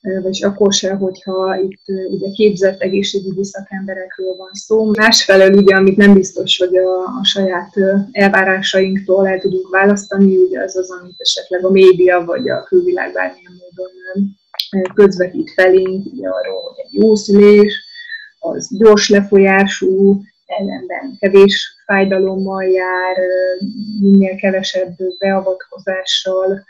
vagy 0.00 0.44
akkor 0.44 0.72
se, 0.72 0.94
hogyha 0.94 1.56
itt 1.56 1.82
ugye 2.10 2.30
képzett 2.30 2.80
egészségügyi 2.80 3.44
szakemberekről 3.44 4.34
van 4.36 4.50
szó. 4.52 4.90
Másfelől 4.90 5.56
ugye, 5.56 5.76
amit 5.76 5.96
nem 5.96 6.14
biztos, 6.14 6.58
hogy 6.58 6.76
a, 6.76 7.02
a 7.20 7.24
saját 7.24 7.74
elvárásainktól 8.12 9.28
el 9.28 9.38
tudunk 9.38 9.68
választani, 9.68 10.36
ugye 10.36 10.62
az 10.62 10.76
az, 10.76 10.90
amit 10.90 11.14
esetleg 11.18 11.64
a 11.64 11.70
média 11.70 12.24
vagy 12.24 12.48
a 12.48 12.62
külvilág 12.62 13.12
bármilyen 13.12 13.52
módon 13.58 14.38
közvetít 14.94 15.52
felénk, 15.52 16.06
ugye 16.12 16.28
arról, 16.28 16.60
hogy 16.60 16.84
egy 16.84 17.02
jó 17.02 17.14
szülés, 17.14 17.84
az 18.38 18.76
gyors 18.78 19.08
lefolyású, 19.08 20.20
ellenben 20.46 21.16
kevés 21.18 21.82
fájdalommal 21.86 22.64
jár, 22.64 23.16
minél 24.00 24.36
kevesebb 24.36 24.96
beavatkozással, 25.18 26.64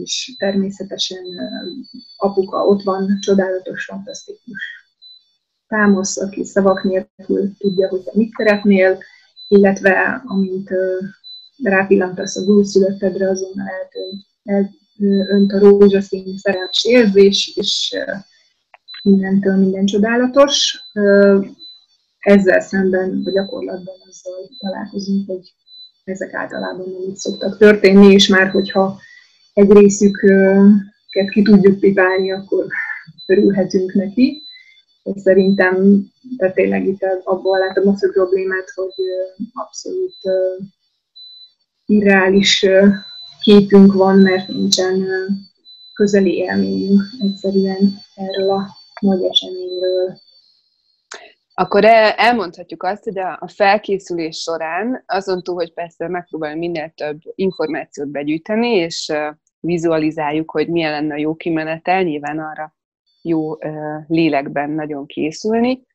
és 0.00 0.34
természetesen 0.38 1.24
apuka 2.16 2.66
ott 2.66 2.82
van, 2.82 3.18
csodálatos, 3.20 3.84
fantasztikus. 3.84 4.62
Támasz, 5.66 6.16
aki 6.16 6.44
szavak 6.44 6.82
nélkül 6.82 7.56
tudja, 7.58 7.88
hogy 7.88 8.02
te 8.02 8.10
mit 8.14 8.32
szeretnél, 8.36 8.98
illetve 9.48 10.22
amint 10.26 10.70
rápillantasz 11.62 12.36
az 12.36 12.48
újszülöttedre, 12.48 13.28
azonnal 13.28 13.68
eltönt, 13.68 14.22
elönt 14.98 15.52
a 15.52 15.58
rózsaszín 15.58 16.38
szerelmes 16.38 16.84
érzés, 16.84 17.52
és 17.56 17.96
mindentől 19.02 19.56
minden 19.56 19.86
csodálatos. 19.86 20.82
Ezzel 22.18 22.60
szemben 22.60 23.22
a 23.24 23.30
gyakorlatban 23.30 23.94
azzal 24.08 24.48
találkozunk, 24.58 25.26
hogy 25.26 25.54
ezek 26.04 26.34
általában 26.34 26.90
nem 26.90 27.08
így 27.08 27.16
szoktak 27.16 27.58
történni, 27.58 28.12
és 28.12 28.28
már 28.28 28.50
hogyha 28.50 29.00
egy 29.52 29.70
részüket 29.72 31.30
ki 31.30 31.42
tudjuk 31.42 31.78
pipálni, 31.78 32.32
akkor 32.32 32.66
örülhetünk 33.26 33.94
neki. 33.94 34.42
És 35.02 35.20
szerintem 35.20 36.04
de 36.36 36.50
tényleg 36.50 36.86
itt 36.86 37.02
abból 37.24 37.58
látom 37.58 37.88
azt 37.88 38.04
a 38.04 38.10
problémát, 38.12 38.70
hogy 38.74 38.92
abszolút 39.52 40.16
irreális 41.86 42.66
képünk 43.40 43.92
van, 43.92 44.18
mert 44.18 44.48
nincsen 44.48 45.06
közeli 45.94 46.36
élményünk 46.36 47.02
egyszerűen 47.20 47.94
erről 48.14 48.50
a 48.50 48.66
nagy 49.00 49.22
eseményről 49.22 50.20
akkor 51.54 51.84
elmondhatjuk 51.84 52.82
azt, 52.82 53.04
hogy 53.04 53.18
a 53.18 53.48
felkészülés 53.54 54.36
során 54.36 55.02
azon 55.06 55.42
túl, 55.42 55.54
hogy 55.54 55.72
persze 55.72 56.08
megpróbálunk 56.08 56.60
minél 56.60 56.92
több 56.94 57.20
információt 57.34 58.08
begyűjteni, 58.08 58.68
és 58.68 59.12
vizualizáljuk, 59.62 60.50
hogy 60.50 60.68
milyen 60.68 60.90
lenne 60.90 61.14
a 61.14 61.18
jó 61.18 61.34
kimenetel, 61.34 62.02
nyilván 62.02 62.38
arra 62.38 62.74
jó 63.22 63.56
lélekben 64.06 64.70
nagyon 64.70 65.06
készülni, 65.06 65.86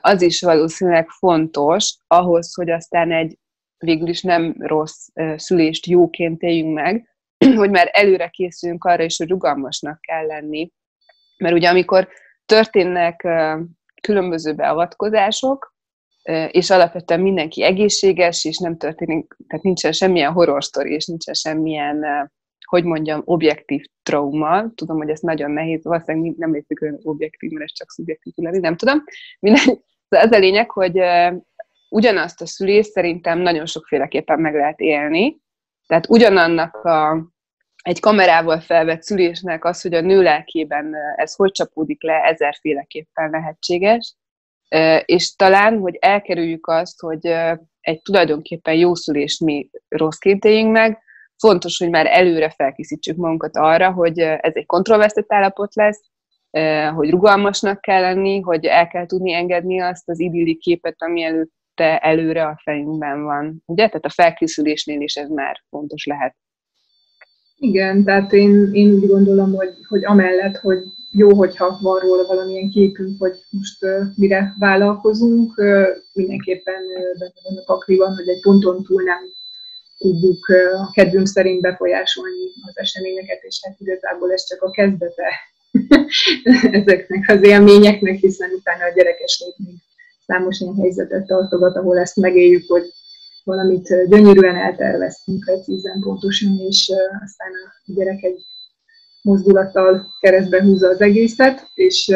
az 0.00 0.22
is 0.22 0.40
valószínűleg 0.40 1.08
fontos 1.08 1.96
ahhoz, 2.06 2.54
hogy 2.54 2.70
aztán 2.70 3.12
egy 3.12 3.38
végül 3.78 4.08
is 4.08 4.22
nem 4.22 4.54
rossz 4.58 5.08
szülést 5.36 5.86
jóként 5.86 6.42
éljünk 6.42 6.74
meg, 6.74 7.08
hogy 7.56 7.70
már 7.70 7.88
előre 7.92 8.28
készülünk 8.28 8.84
arra 8.84 9.02
is, 9.02 9.16
hogy 9.16 9.28
rugalmasnak 9.28 10.00
kell 10.00 10.26
lenni. 10.26 10.70
Mert 11.36 11.54
ugye 11.54 11.68
amikor 11.68 12.08
történnek 12.46 13.26
különböző 14.02 14.54
beavatkozások, 14.54 15.74
és 16.50 16.70
alapvetően 16.70 17.20
mindenki 17.20 17.62
egészséges, 17.62 18.44
és 18.44 18.58
nem 18.58 18.76
történik, 18.76 19.36
tehát 19.48 19.64
nincsen 19.64 19.92
semmilyen 19.92 20.32
horror 20.32 20.62
és 20.72 21.06
nincsen 21.06 21.34
semmilyen, 21.34 22.30
hogy 22.74 22.84
mondjam, 22.84 23.22
objektív 23.24 23.84
trauma. 24.02 24.72
Tudom, 24.74 24.96
hogy 24.96 25.08
ez 25.08 25.20
nagyon 25.20 25.50
nehéz, 25.50 25.84
valószínűleg 25.84 26.34
nem 26.36 26.52
létezik 26.52 26.82
olyan 26.82 26.98
objektív, 27.02 27.50
mert 27.50 27.64
ez 27.64 27.72
csak 27.72 27.90
szubjektív 27.90 28.32
lenni, 28.36 28.58
nem 28.58 28.76
tudom. 28.76 29.04
Minden, 29.40 29.82
az 30.08 30.32
a 30.32 30.38
lényeg, 30.38 30.70
hogy 30.70 31.00
ugyanazt 31.88 32.40
a 32.40 32.46
szülést 32.46 32.90
szerintem 32.90 33.38
nagyon 33.38 33.66
sokféleképpen 33.66 34.40
meg 34.40 34.54
lehet 34.54 34.80
élni. 34.80 35.38
Tehát 35.86 36.08
ugyanannak 36.08 36.74
a, 36.74 37.28
egy 37.82 38.00
kamerával 38.00 38.60
felvett 38.60 39.02
szülésnek 39.02 39.64
az, 39.64 39.80
hogy 39.82 39.94
a 39.94 40.00
nő 40.00 40.22
lelkében 40.22 40.94
ez 41.16 41.34
hogy 41.34 41.52
csapódik 41.52 42.02
le, 42.02 42.22
ezerféleképpen 42.22 43.30
lehetséges, 43.30 44.16
és 45.04 45.34
talán, 45.34 45.78
hogy 45.78 45.96
elkerüljük 46.00 46.66
azt, 46.66 47.00
hogy 47.00 47.26
egy 47.80 48.02
tulajdonképpen 48.02 48.74
jó 48.74 48.94
szülést 48.94 49.40
mi 49.40 49.70
rosszként 49.88 50.44
éljünk 50.44 50.72
meg, 50.72 51.03
fontos, 51.38 51.78
hogy 51.78 51.90
már 51.90 52.06
előre 52.06 52.50
felkészítsük 52.50 53.16
magunkat 53.16 53.56
arra, 53.56 53.92
hogy 53.92 54.18
ez 54.18 54.52
egy 54.54 54.66
kontrollvesztett 54.66 55.32
állapot 55.32 55.74
lesz, 55.74 56.00
hogy 56.94 57.10
rugalmasnak 57.10 57.80
kell 57.80 58.00
lenni, 58.00 58.40
hogy 58.40 58.64
el 58.64 58.88
kell 58.88 59.06
tudni 59.06 59.32
engedni 59.32 59.80
azt 59.80 60.08
az 60.08 60.20
idilli 60.20 60.56
képet, 60.56 60.94
ami 60.98 61.22
előtte 61.22 61.98
előre 61.98 62.46
a 62.46 62.60
fejünkben 62.62 63.22
van. 63.22 63.62
Ugye? 63.66 63.86
Tehát 63.86 64.04
a 64.04 64.10
felkészülésnél 64.10 65.00
is 65.00 65.14
ez 65.14 65.28
már 65.28 65.62
fontos 65.68 66.04
lehet. 66.04 66.36
Igen, 67.56 68.04
tehát 68.04 68.32
én, 68.32 68.70
én 68.72 68.92
úgy 68.92 69.06
gondolom, 69.06 69.54
hogy, 69.54 69.74
hogy 69.88 70.04
amellett, 70.04 70.56
hogy 70.56 70.78
jó, 71.10 71.34
hogyha 71.34 71.78
van 71.82 72.00
róla 72.00 72.26
valamilyen 72.26 72.70
képünk, 72.70 73.20
hogy 73.20 73.32
most 73.50 73.84
uh, 73.84 74.02
mire 74.16 74.54
vállalkozunk, 74.58 75.58
uh, 75.58 75.86
mindenképpen 76.12 76.82
uh, 76.82 77.18
benne 77.18 77.40
van 77.42 77.56
a 77.56 77.62
pakliban, 77.66 78.14
hogy 78.14 78.28
egy 78.28 78.40
ponton 78.40 78.82
túl 78.82 79.02
nem 79.02 79.18
tudjuk 80.04 80.48
a 80.48 80.90
kedvünk 80.92 81.26
szerint 81.26 81.60
befolyásolni 81.60 82.44
az 82.66 82.78
eseményeket, 82.78 83.42
és 83.42 83.60
hát 83.62 83.76
igazából 83.78 84.32
ez 84.32 84.46
csak 84.46 84.62
a 84.62 84.70
kezdete 84.70 85.28
ezeknek 86.80 87.28
az 87.28 87.46
élményeknek, 87.46 88.18
hiszen 88.18 88.50
utána 88.50 88.84
a 88.84 88.92
gyerekes 88.94 89.44
még 89.44 89.76
számos 90.26 90.60
ilyen 90.60 90.76
helyzetet 90.76 91.26
tartogat, 91.26 91.76
ahol 91.76 91.98
ezt 91.98 92.16
megéljük, 92.16 92.68
hogy 92.68 92.92
valamit 93.44 94.08
gyönyörűen 94.08 94.56
elterveztünk 94.56 95.44
precízen, 95.44 96.00
pontosan, 96.00 96.58
és 96.58 96.92
aztán 97.24 97.52
a 97.86 97.92
gyerek 97.94 98.22
egy 98.22 98.44
mozdulattal 99.22 100.06
keresztbe 100.20 100.62
húzza 100.62 100.88
az 100.88 101.00
egészet, 101.00 101.70
és 101.74 102.08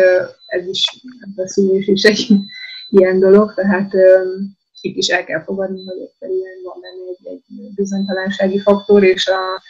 ez 0.46 0.66
is, 0.66 0.84
a 1.36 1.48
szülés 1.48 1.86
is 1.86 2.02
egy 2.02 2.28
ilyen 2.88 3.18
dolog, 3.18 3.54
tehát 3.54 3.94
itt 4.80 4.96
is 4.96 5.08
el 5.08 5.24
kell 5.24 5.42
fogadni, 5.42 5.84
hogy 5.84 6.00
egyszerűen 6.00 6.56
van 6.64 6.80
benne 6.80 7.08
egy, 7.08 7.26
egy 7.26 7.74
bizonytalansági 7.74 8.58
faktor, 8.58 9.04
és 9.04 9.26
a, 9.26 9.62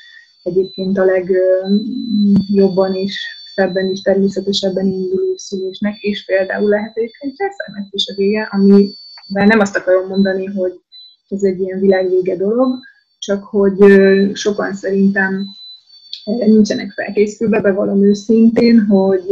egyébként 0.42 0.98
a 0.98 1.04
legjobban 1.04 2.94
is, 2.94 3.20
szebben 3.54 3.90
is, 3.90 4.00
természetesebben 4.00 4.86
induló 4.86 5.36
szülésnek, 5.36 6.00
és 6.00 6.24
például 6.24 6.68
lehet 6.68 6.96
egy 6.96 7.12
császárnak 7.36 7.88
is 7.90 8.08
a 8.08 8.14
vége, 8.14 8.48
ami, 8.50 8.90
bár 9.28 9.46
nem 9.46 9.60
azt 9.60 9.76
akarom 9.76 10.08
mondani, 10.08 10.46
hogy 10.46 10.72
ez 11.28 11.42
egy 11.42 11.60
ilyen 11.60 11.80
világvége 11.80 12.36
dolog, 12.36 12.78
csak 13.18 13.44
hogy 13.44 13.76
sokan 14.32 14.74
szerintem 14.74 15.46
nincsenek 16.24 16.92
felkészülve, 16.92 17.60
bevallom 17.60 18.04
őszintén, 18.04 18.86
hogy 18.86 19.26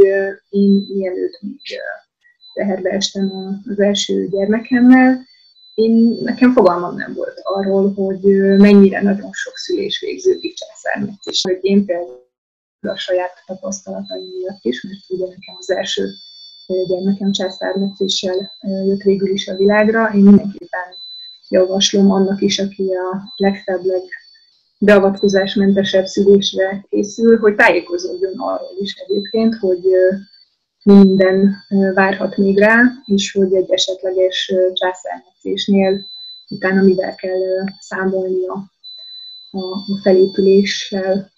én 0.48 0.86
mielőtt 0.94 1.40
még 1.40 1.60
teherbe 2.54 2.90
estem 2.90 3.30
az 3.70 3.80
első 3.80 4.28
gyermekemmel, 4.28 5.24
én, 5.76 6.18
nekem 6.22 6.52
fogalmam 6.52 6.96
nem 6.96 7.14
volt 7.14 7.40
arról, 7.42 7.92
hogy 7.92 8.22
mennyire 8.58 9.02
nagyon 9.02 9.30
sok 9.32 9.56
szülés 9.56 10.00
végződik 10.00 10.54
császármetszés. 10.54 11.42
Hogy 11.42 11.58
én 11.60 11.84
például 11.84 12.24
a 12.80 12.96
saját 12.96 13.32
tapasztalataim 13.46 14.26
miatt 14.38 14.64
is, 14.64 14.82
mert 14.82 15.00
ugye 15.08 15.24
nekem 15.24 15.54
az 15.58 15.70
első 15.70 16.08
gyermekem 16.88 17.32
császármetszéssel 17.32 18.52
jött 18.86 19.02
végül 19.02 19.28
is 19.28 19.48
a 19.48 19.56
világra, 19.56 20.10
én 20.14 20.22
mindenképpen 20.22 20.94
javaslom 21.48 22.10
annak 22.10 22.40
is, 22.40 22.58
aki 22.58 22.90
a 22.92 23.32
legszebb, 23.36 23.82
beavatkozásmentesebb 24.78 26.06
szülésre 26.06 26.86
készül, 26.88 27.38
hogy 27.38 27.54
tájékozódjon 27.54 28.32
arról 28.36 28.76
is 28.80 28.94
egyébként, 28.94 29.54
hogy 29.54 29.84
minden 30.86 31.54
várhat 31.94 32.36
még 32.36 32.58
rá, 32.58 32.82
és 33.04 33.32
hogy 33.32 33.54
egy 33.54 33.70
esetleges 33.70 34.52
császármetszésnél 34.72 36.06
utána 36.48 36.82
mivel 36.82 37.14
kell 37.14 37.64
számolnia 37.80 38.52
a 39.50 40.00
felépüléssel 40.02 41.30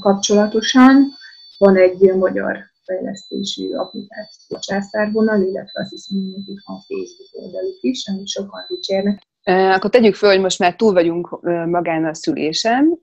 kapcsolatosan. 0.00 1.12
Van 1.58 1.76
egy 1.76 2.14
magyar 2.14 2.58
fejlesztésű 2.84 3.72
applikáció 3.72 4.58
császárvonal, 4.58 5.40
illetve 5.40 5.80
azt 5.80 5.90
hiszem, 5.90 6.18
hogy 6.46 6.54
van 6.64 6.80
Facebook 6.80 7.44
oldaluk 7.44 7.78
is, 7.80 8.08
amit 8.08 8.28
sokan 8.28 8.64
dicsérnek. 8.68 9.22
Akkor 9.44 9.90
tegyük 9.90 10.14
föl, 10.14 10.30
hogy 10.30 10.40
most 10.40 10.58
már 10.58 10.76
túl 10.76 10.92
vagyunk 10.92 11.40
magán 11.66 12.04
a 12.04 12.14
szülésen. 12.14 12.98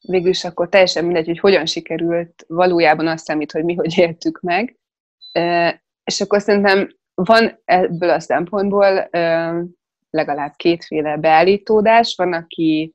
Végülis 0.00 0.44
akkor 0.44 0.68
teljesen 0.68 1.04
mindegy, 1.04 1.26
hogy 1.26 1.38
hogyan 1.38 1.66
sikerült, 1.66 2.44
valójában 2.46 3.06
azt 3.06 3.24
számít, 3.24 3.52
hogy 3.52 3.64
mi 3.64 3.74
hogy 3.74 3.98
éltük 3.98 4.40
meg. 4.40 4.78
És 6.04 6.20
akkor 6.20 6.40
szerintem 6.40 6.96
van 7.14 7.60
ebből 7.64 8.10
a 8.10 8.20
szempontból 8.20 9.08
legalább 10.10 10.52
kétféle 10.56 11.16
beállítódás. 11.16 12.14
Van, 12.16 12.32
aki, 12.32 12.94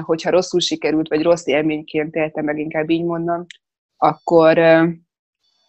hogyha 0.00 0.30
rosszul 0.30 0.60
sikerült, 0.60 1.08
vagy 1.08 1.22
rossz 1.22 1.46
élményként 1.46 2.14
élte 2.14 2.42
meg, 2.42 2.58
inkább 2.58 2.90
így 2.90 3.04
mondom, 3.04 3.46
akkor 3.96 4.58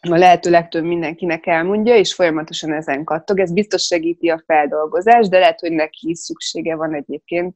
a 0.01 0.17
lehető 0.17 0.49
legtöbb 0.49 0.83
mindenkinek 0.83 1.45
elmondja, 1.45 1.95
és 1.95 2.13
folyamatosan 2.13 2.73
ezen 2.73 3.03
kattog. 3.03 3.39
Ez 3.39 3.53
biztos 3.53 3.83
segíti 3.83 4.29
a 4.29 4.43
feldolgozást, 4.45 5.29
de 5.29 5.39
lehet, 5.39 5.59
hogy 5.59 5.71
neki 5.71 6.09
is 6.09 6.19
szüksége 6.19 6.75
van 6.75 6.93
egyébként 6.93 7.55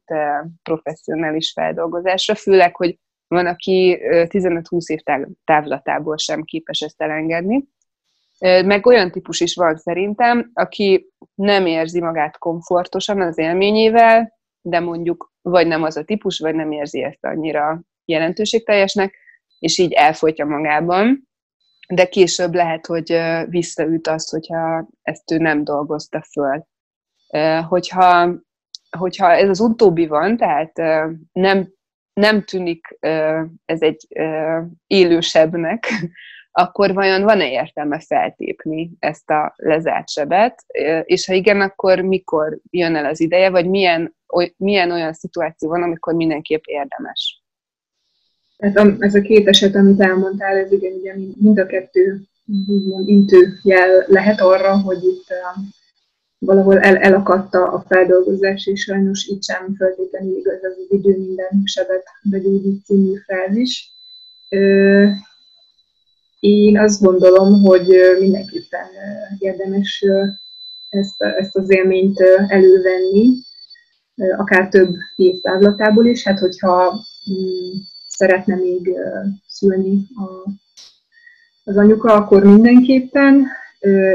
professzionális 0.62 1.52
feldolgozásra, 1.52 2.34
főleg, 2.34 2.76
hogy 2.76 2.98
van, 3.28 3.46
aki 3.46 3.98
15-20 4.02 4.86
év 4.86 5.00
távlatából 5.44 6.16
sem 6.16 6.42
képes 6.42 6.80
ezt 6.80 7.02
elengedni. 7.02 7.64
Meg 8.40 8.86
olyan 8.86 9.10
típus 9.10 9.40
is 9.40 9.54
van 9.54 9.76
szerintem, 9.76 10.50
aki 10.54 11.08
nem 11.34 11.66
érzi 11.66 12.00
magát 12.00 12.38
komfortosan 12.38 13.20
az 13.20 13.38
élményével, 13.38 14.32
de 14.60 14.80
mondjuk 14.80 15.32
vagy 15.42 15.66
nem 15.66 15.82
az 15.82 15.96
a 15.96 16.04
típus, 16.04 16.38
vagy 16.38 16.54
nem 16.54 16.72
érzi 16.72 17.02
ezt 17.02 17.24
annyira 17.24 17.82
jelentőségteljesnek, 18.04 19.16
és 19.58 19.78
így 19.78 19.92
elfolytja 19.92 20.44
magában, 20.46 21.28
de 21.88 22.06
később 22.06 22.54
lehet, 22.54 22.86
hogy 22.86 23.20
visszaüt 23.48 24.06
azt, 24.06 24.30
hogyha 24.30 24.88
ezt 25.02 25.30
ő 25.30 25.36
nem 25.36 25.64
dolgozta 25.64 26.22
föl. 26.32 26.66
Hogyha, 27.68 28.34
hogyha 28.98 29.32
ez 29.32 29.48
az 29.48 29.60
utóbbi 29.60 30.06
van, 30.06 30.36
tehát 30.36 30.76
nem, 31.32 31.68
nem 32.12 32.42
tűnik 32.42 32.98
ez 33.64 33.82
egy 33.82 34.06
élősebbnek, 34.86 35.86
akkor 36.56 36.94
vajon 36.94 37.22
van-e 37.22 37.50
értelme 37.50 38.00
feltépni 38.00 38.90
ezt 38.98 39.30
a 39.30 39.52
lezárt 39.56 40.08
sebet, 40.08 40.64
és 41.02 41.26
ha 41.26 41.32
igen, 41.32 41.60
akkor 41.60 42.00
mikor 42.00 42.58
jön 42.70 42.96
el 42.96 43.04
az 43.04 43.20
ideje, 43.20 43.50
vagy 43.50 43.68
milyen, 43.68 44.16
oly, 44.34 44.54
milyen 44.56 44.90
olyan 44.90 45.12
szituáció 45.12 45.68
van, 45.68 45.82
amikor 45.82 46.14
mindenképp 46.14 46.62
érdemes? 46.64 47.43
Tehát 48.72 48.96
ez 48.98 49.14
a 49.14 49.20
két 49.20 49.48
eset, 49.48 49.74
amit 49.74 50.00
elmondtál, 50.00 50.56
ez 50.56 50.72
igen, 50.72 50.92
ugye 50.92 51.14
mind 51.36 51.58
a 51.58 51.66
kettő 51.66 52.20
úgymond 52.68 53.08
intőjel 53.08 54.04
lehet 54.06 54.40
arra, 54.40 54.80
hogy 54.80 55.04
itt 55.04 55.26
valahol 56.38 56.78
el, 56.78 56.96
elakadta 56.96 57.72
a 57.72 57.84
feldolgozás, 57.88 58.66
és 58.66 58.80
sajnos 58.80 59.26
itt 59.26 59.42
sem 59.42 59.74
feltétlenül 59.76 60.36
igaz 60.36 60.58
az, 60.62 60.76
az 60.78 60.98
idő 60.98 61.18
minden 61.18 61.62
sebet 61.64 62.04
begyógyít 62.22 62.84
című 62.84 63.14
frázis. 63.16 63.90
Én 66.40 66.78
azt 66.78 67.00
gondolom, 67.00 67.62
hogy 67.62 67.86
mindenképpen 68.18 68.86
érdemes 69.38 70.04
ezt, 70.88 71.22
ezt 71.22 71.56
az 71.56 71.70
élményt 71.70 72.20
elővenni, 72.48 73.28
akár 74.36 74.68
több 74.68 74.94
évtávlatából 75.16 76.06
is. 76.06 76.24
Hát, 76.24 76.38
hogyha 76.38 77.00
mm, 77.30 77.72
szeretne 78.16 78.54
még 78.54 78.90
szülni 79.48 80.06
a, 80.14 80.50
az 81.64 81.76
anyuka, 81.76 82.12
akkor 82.12 82.44
mindenképpen, 82.44 83.46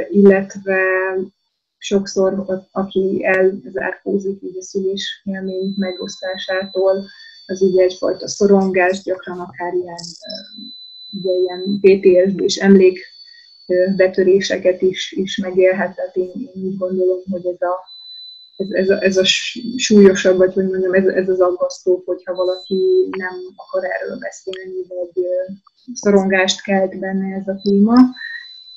illetve 0.09 0.81
sokszor, 1.77 2.45
aki 2.71 3.19
elzárkózik 3.23 4.41
így 4.41 4.57
a 4.57 4.63
szülés 4.63 5.21
élmény 5.23 5.73
megosztásától, 5.77 7.05
az 7.45 7.61
ugye 7.61 7.83
egyfajta 7.83 8.27
szorongás, 8.27 9.03
gyakran 9.03 9.39
akár 9.39 9.73
ilyen 9.73 9.97
ugye 11.11 11.31
ilyen 11.33 11.79
PTSD 11.81 12.41
és 12.41 12.55
emlék 12.55 12.99
betöréseket 13.95 14.81
is, 14.81 15.11
is 15.11 15.37
megélhet, 15.37 15.95
tehát 15.95 16.15
én, 16.15 16.31
én 16.55 16.63
úgy 16.63 16.77
gondolom, 16.77 17.19
hogy 17.31 17.45
ez 17.45 17.61
a, 17.61 17.75
ez, 18.59 18.69
ez, 18.69 18.89
a, 18.89 19.03
ez 19.03 19.17
a 19.17 19.23
súlyosabb, 19.75 20.37
vagy 20.37 20.53
hogy 20.53 20.69
mondjam, 20.69 20.93
ez, 20.93 21.05
ez 21.05 21.29
az 21.29 21.39
aggasztó, 21.39 22.03
hogyha 22.05 22.35
valaki 22.35 23.09
nem 23.17 23.35
akar 23.55 23.83
erről 23.83 24.17
beszélni, 24.17 24.87
vagy 24.87 25.25
szorongást 25.93 26.61
kelt 26.61 26.99
benne 26.99 27.35
ez 27.35 27.47
a 27.47 27.59
téma, 27.63 27.95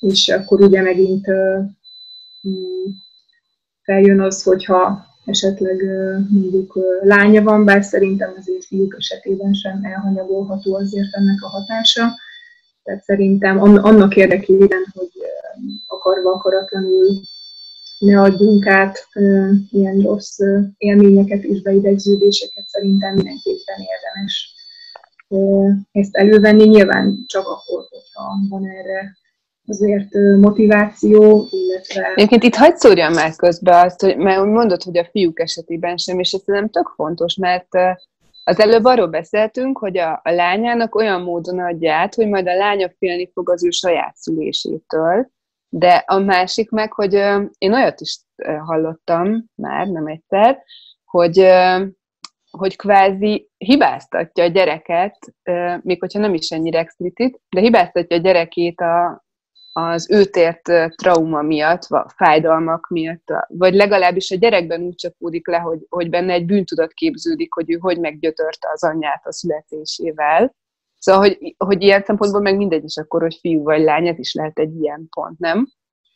és 0.01 0.29
akkor 0.29 0.61
ugye 0.61 0.83
megint 0.83 1.27
mm, 2.49 2.85
feljön 3.83 4.21
az, 4.21 4.42
hogyha 4.42 5.07
esetleg 5.25 5.83
mondjuk 6.31 6.79
lánya 7.03 7.42
van, 7.42 7.64
bár 7.64 7.83
szerintem 7.83 8.35
azért 8.38 8.64
fiúk 8.64 8.97
esetében 8.99 9.53
sem 9.53 9.81
elhanyagolható 9.83 10.75
azért 10.75 11.14
ennek 11.14 11.42
a 11.42 11.49
hatása. 11.49 12.14
Tehát 12.83 13.03
szerintem 13.03 13.62
annak 13.62 14.16
érdekében, 14.16 14.85
hogy 14.95 15.11
akarva 15.87 16.33
akaratlanul 16.33 17.21
ne 18.02 18.20
adjunk 18.20 18.66
át 18.66 19.08
ilyen 19.70 20.00
rossz 20.00 20.38
élményeket 20.76 21.42
és 21.42 21.62
beidegződéseket, 21.62 22.68
szerintem 22.68 23.14
mindenképpen 23.14 23.76
érdemes 23.78 24.54
ezt 25.92 26.16
elővenni. 26.16 26.64
Nyilván 26.64 27.24
csak 27.26 27.46
akkor, 27.46 27.86
hogyha 27.90 28.32
van 28.48 28.66
erre 28.66 29.16
azért 29.66 30.14
motiváció, 30.36 31.46
illetve... 31.50 32.12
Egyébként 32.14 32.42
itt 32.42 32.54
hagyd 32.54 32.76
szórjam 32.76 33.12
már 33.12 33.36
közbe 33.36 33.80
azt, 33.80 34.00
hogy, 34.00 34.16
mert 34.16 34.44
mondod, 34.44 34.82
hogy 34.82 34.98
a 34.98 35.08
fiúk 35.10 35.40
esetében 35.40 35.96
sem, 35.96 36.18
és 36.18 36.32
ez 36.32 36.42
nem 36.44 36.68
tök 36.68 36.92
fontos, 36.96 37.36
mert 37.36 37.68
az 38.44 38.60
előbb 38.60 38.84
arról 38.84 39.06
beszéltünk, 39.06 39.78
hogy 39.78 39.98
a, 39.98 40.20
a 40.24 40.30
lányának 40.30 40.94
olyan 40.94 41.22
módon 41.22 41.58
adja 41.58 41.94
át, 41.94 42.14
hogy 42.14 42.28
majd 42.28 42.48
a 42.48 42.54
lánya 42.54 42.90
félni 42.98 43.30
fog 43.34 43.50
az 43.50 43.64
ő 43.64 43.70
saját 43.70 44.16
szülésétől, 44.16 45.30
de 45.74 46.04
a 46.06 46.18
másik 46.18 46.70
meg, 46.70 46.92
hogy 46.92 47.14
én 47.58 47.72
olyat 47.72 48.00
is 48.00 48.20
hallottam 48.64 49.44
már, 49.54 49.87
nem 49.87 50.06
egyszer, 50.06 50.62
hogy, 51.04 51.46
hogy 52.50 52.76
kvázi 52.76 53.50
hibáztatja 53.58 54.44
a 54.44 54.46
gyereket, 54.46 55.18
még 55.82 56.00
hogyha 56.00 56.18
nem 56.18 56.35
is 56.35 56.50
ennyire 56.50 56.78
explicit, 56.78 57.40
de 57.48 57.61
hibáztatja 57.61 58.16
a 58.16 58.20
gyerekét 58.20 58.80
a, 58.80 59.24
az 59.72 60.11
őt 60.11 60.37
ért 60.37 60.96
trauma 60.96 61.42
miatt, 61.42 61.85
vagy 61.85 62.04
fájdalmak 62.16 62.88
miatt, 62.88 63.28
vagy 63.48 63.74
legalábbis 63.74 64.30
a 64.30 64.37
gyerekben 64.37 64.82
úgy 64.82 64.94
csapódik 64.94 65.46
le, 65.46 65.58
hogy, 65.58 65.87
hogy 65.88 66.11
benne 66.11 66.32
egy 66.32 66.46
bűntudat 66.46 66.92
képződik, 66.92 67.54
hogy 67.54 67.70
ő 67.70 67.76
hogy 67.76 68.00
meggyötörte 68.00 68.68
az 68.72 68.85
anyját 68.85 69.26
a 69.26 69.32
születésével. 69.32 70.54
Szóval, 71.02 71.20
hogy, 71.20 71.54
hogy 71.58 71.82
ilyen 71.82 72.02
szempontból 72.06 72.40
meg 72.40 72.56
mindegy 72.56 72.84
is 72.84 72.96
akkor, 72.96 73.20
hogy 73.22 73.38
fiú 73.40 73.62
vagy 73.62 73.82
lány, 73.82 74.06
ez 74.06 74.18
is 74.18 74.34
lehet 74.34 74.58
egy 74.58 74.80
ilyen 74.80 75.08
pont, 75.10 75.38
nem? 75.38 75.68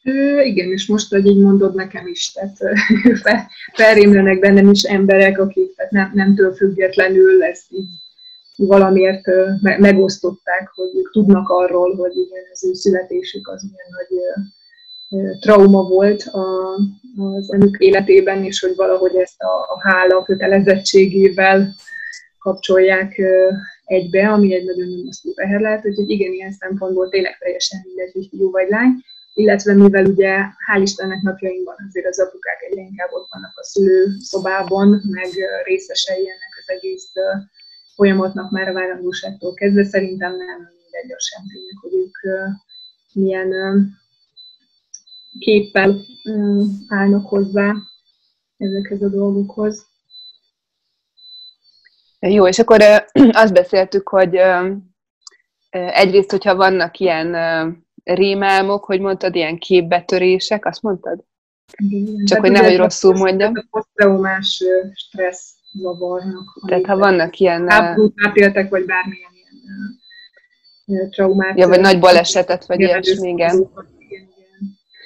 Ö, 0.04 0.40
igen, 0.40 0.70
és 0.70 0.86
most, 0.86 1.10
hogy 1.10 1.26
így 1.26 1.38
mondod 1.38 1.74
nekem 1.74 2.06
is, 2.06 2.32
tehát 2.32 2.56
fel, 3.22 3.48
felrémlenek 3.72 4.38
bennem 4.38 4.70
is 4.70 4.82
emberek, 4.82 5.38
akik 5.38 5.74
tehát 5.74 5.92
nem, 5.92 6.10
nemtől 6.14 6.54
függetlenül 6.54 7.42
ezt 7.42 7.72
így 7.72 7.88
valamiért 8.56 9.26
megosztották, 9.60 10.70
hogy 10.74 10.90
ők 10.94 11.10
tudnak 11.10 11.48
arról, 11.48 11.94
hogy 11.94 12.16
igen, 12.16 12.44
az 12.52 12.64
ő 12.64 12.72
születésük 12.72 13.48
az 13.48 13.62
milyen 13.62 13.88
nagy 13.90 15.40
trauma 15.40 15.82
volt 15.82 16.22
a, 16.22 16.74
az 17.36 17.52
önök 17.52 17.78
életében, 17.78 18.44
és 18.44 18.60
hogy 18.60 18.76
valahogy 18.76 19.16
ezt 19.16 19.42
a, 19.42 19.74
a 19.74 19.88
hála 19.88 20.22
kötelezettségével 20.22 21.74
kapcsolják 22.38 23.20
egybe, 23.86 24.28
ami 24.28 24.54
egy 24.54 24.64
nagyon 24.64 24.86
nyomasztó 24.86 25.32
teher 25.32 25.60
lehet, 25.60 25.86
úgyhogy 25.86 26.10
igen, 26.10 26.32
ilyen 26.32 26.52
szempontból 26.52 27.08
tényleg 27.08 27.38
teljesen 27.38 27.80
mindegy, 27.84 28.12
hogy 28.12 28.26
fiú 28.30 28.50
vagy 28.50 28.68
lány, 28.68 28.92
illetve 29.34 29.74
mivel 29.74 30.04
ugye 30.04 30.36
hál' 30.66 30.82
Istennek 30.82 31.22
napjainkban 31.22 31.76
azért 31.88 32.06
az 32.06 32.20
apukák 32.20 32.62
egyre 32.62 32.80
inkább 32.80 33.08
ott 33.12 33.28
vannak 33.30 33.58
a 33.58 33.64
szülőszobában, 33.64 35.02
meg 35.10 35.28
részesei 35.64 36.20
ennek 36.20 36.54
az 36.60 36.74
egész 36.74 37.12
folyamatnak 37.94 38.50
már 38.50 38.68
a 38.68 38.72
várandóságtól 38.72 39.54
kezdve, 39.54 39.84
szerintem 39.84 40.36
nem 40.36 40.58
mindegy 40.58 41.12
a 41.12 41.20
sem 41.20 41.42
tényleg, 41.52 41.76
hogy 41.80 41.94
ők 41.94 42.16
milyen 43.12 43.50
képpel 45.38 46.00
állnak 46.88 47.28
hozzá 47.28 47.74
ezekhez 48.56 49.02
a 49.02 49.08
dolgokhoz. 49.08 49.86
Jó, 52.28 52.46
és 52.46 52.58
akkor 52.58 52.82
azt 53.42 53.52
beszéltük, 53.52 54.08
hogy 54.08 54.40
egyrészt, 55.70 56.30
hogyha 56.30 56.56
vannak 56.56 56.98
ilyen 56.98 57.36
rémálmok, 58.04 58.84
hogy 58.84 59.00
mondtad, 59.00 59.34
ilyen 59.34 59.58
képbetörések, 59.58 60.64
azt 60.64 60.82
mondtad? 60.82 61.24
Igen, 61.76 62.24
Csak 62.24 62.40
hogy 62.40 62.50
nehogy 62.50 62.76
rosszul 62.76 63.14
mondjam. 63.14 63.52
A 63.54 63.64
posztraumás 63.70 64.64
stressz 64.94 65.54
zavarnak. 65.72 66.60
Tehát 66.66 66.86
ha 66.86 66.96
vannak 66.96 67.38
ilyen... 67.38 67.68
Háborút 67.68 68.14
átéltek, 68.26 68.70
vagy 68.70 68.84
bármilyen 68.84 69.30
ilyen 70.86 71.10
traumát. 71.10 71.58
Ja, 71.58 71.68
vagy 71.68 71.80
nagy 71.80 71.98
balesetet, 71.98 72.66
vagy 72.66 72.80
ilyesmi, 72.80 73.28
igen. 73.28 73.70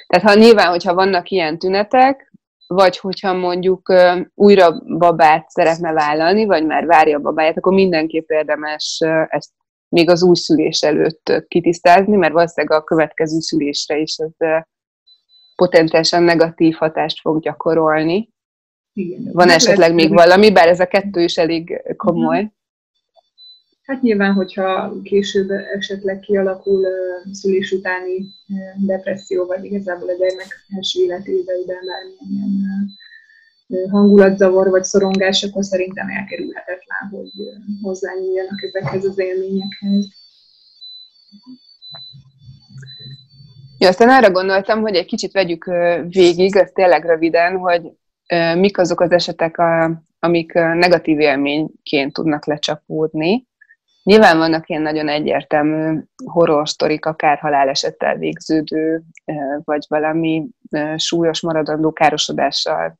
Tehát 0.07 0.25
ha 0.25 0.33
nyilván, 0.33 0.67
hogyha 0.67 0.93
vannak 0.93 1.29
ilyen 1.29 1.59
tünetek, 1.59 2.31
vagy 2.73 2.97
hogyha 2.97 3.33
mondjuk 3.33 3.93
újra 4.33 4.81
babát 4.97 5.49
szeretne 5.49 5.91
vállalni, 5.91 6.45
vagy 6.45 6.65
már 6.65 6.85
várja 6.85 7.17
a 7.17 7.21
babáját, 7.21 7.57
akkor 7.57 7.73
mindenképp 7.73 8.29
érdemes 8.29 8.99
ezt 9.27 9.49
még 9.89 10.09
az 10.09 10.23
új 10.23 10.35
szülés 10.35 10.81
előtt 10.81 11.45
kitisztázni, 11.47 12.15
mert 12.15 12.33
valószínűleg 12.33 12.79
a 12.79 12.83
következő 12.83 13.39
szülésre 13.39 13.97
is 13.97 14.15
ez 14.17 14.63
potenciálisan 15.55 16.23
negatív 16.23 16.75
hatást 16.75 17.19
fog 17.21 17.41
gyakorolni. 17.41 18.29
Igen. 18.93 19.29
Van 19.33 19.49
esetleg 19.49 19.93
még 19.93 20.13
valami, 20.13 20.51
bár 20.51 20.67
ez 20.67 20.79
a 20.79 20.87
kettő 20.87 21.21
is 21.23 21.37
elég 21.37 21.81
komoly. 21.97 22.51
Hát 23.91 24.01
nyilván, 24.01 24.33
hogyha 24.33 25.01
később 25.03 25.49
esetleg 25.51 26.19
kialakul 26.19 26.87
szülés 27.31 27.71
utáni 27.71 28.27
depresszió, 28.77 29.45
vagy 29.45 29.63
igazából 29.65 30.09
a 30.09 30.13
gyermek 30.13 30.65
első 30.77 31.03
életében 31.03 31.55
bármilyen 31.65 32.49
hangulatzavar 33.89 34.69
vagy 34.69 34.83
szorongás, 34.83 35.43
akkor 35.43 35.63
szerintem 35.63 36.07
elkerülhetetlen, 36.09 37.09
hogy 37.11 37.29
hozzányúljanak 37.81 38.63
ezekhez 38.63 39.05
az 39.05 39.19
élményekhez. 39.19 40.07
Ja, 43.77 43.87
aztán 43.87 44.09
arra 44.09 44.31
gondoltam, 44.31 44.81
hogy 44.81 44.95
egy 44.95 45.05
kicsit 45.05 45.31
vegyük 45.31 45.65
végig, 46.07 46.55
ez 46.55 46.71
tényleg 46.73 47.05
röviden, 47.05 47.57
hogy 47.57 47.91
mik 48.55 48.77
azok 48.77 49.01
az 49.01 49.11
esetek, 49.11 49.61
amik 50.19 50.53
negatív 50.53 51.19
élményként 51.19 52.13
tudnak 52.13 52.45
lecsapódni. 52.45 53.49
Nyilván 54.03 54.37
vannak 54.37 54.69
ilyen 54.69 54.81
nagyon 54.81 55.07
egyértelmű 55.07 55.99
horror 56.25 56.69
sztorik, 56.69 57.05
akár 57.05 57.37
halálesettel 57.37 58.15
végződő, 58.15 59.01
vagy 59.63 59.85
valami 59.87 60.47
súlyos 60.95 61.41
maradandó 61.41 61.93
károsodással 61.93 62.99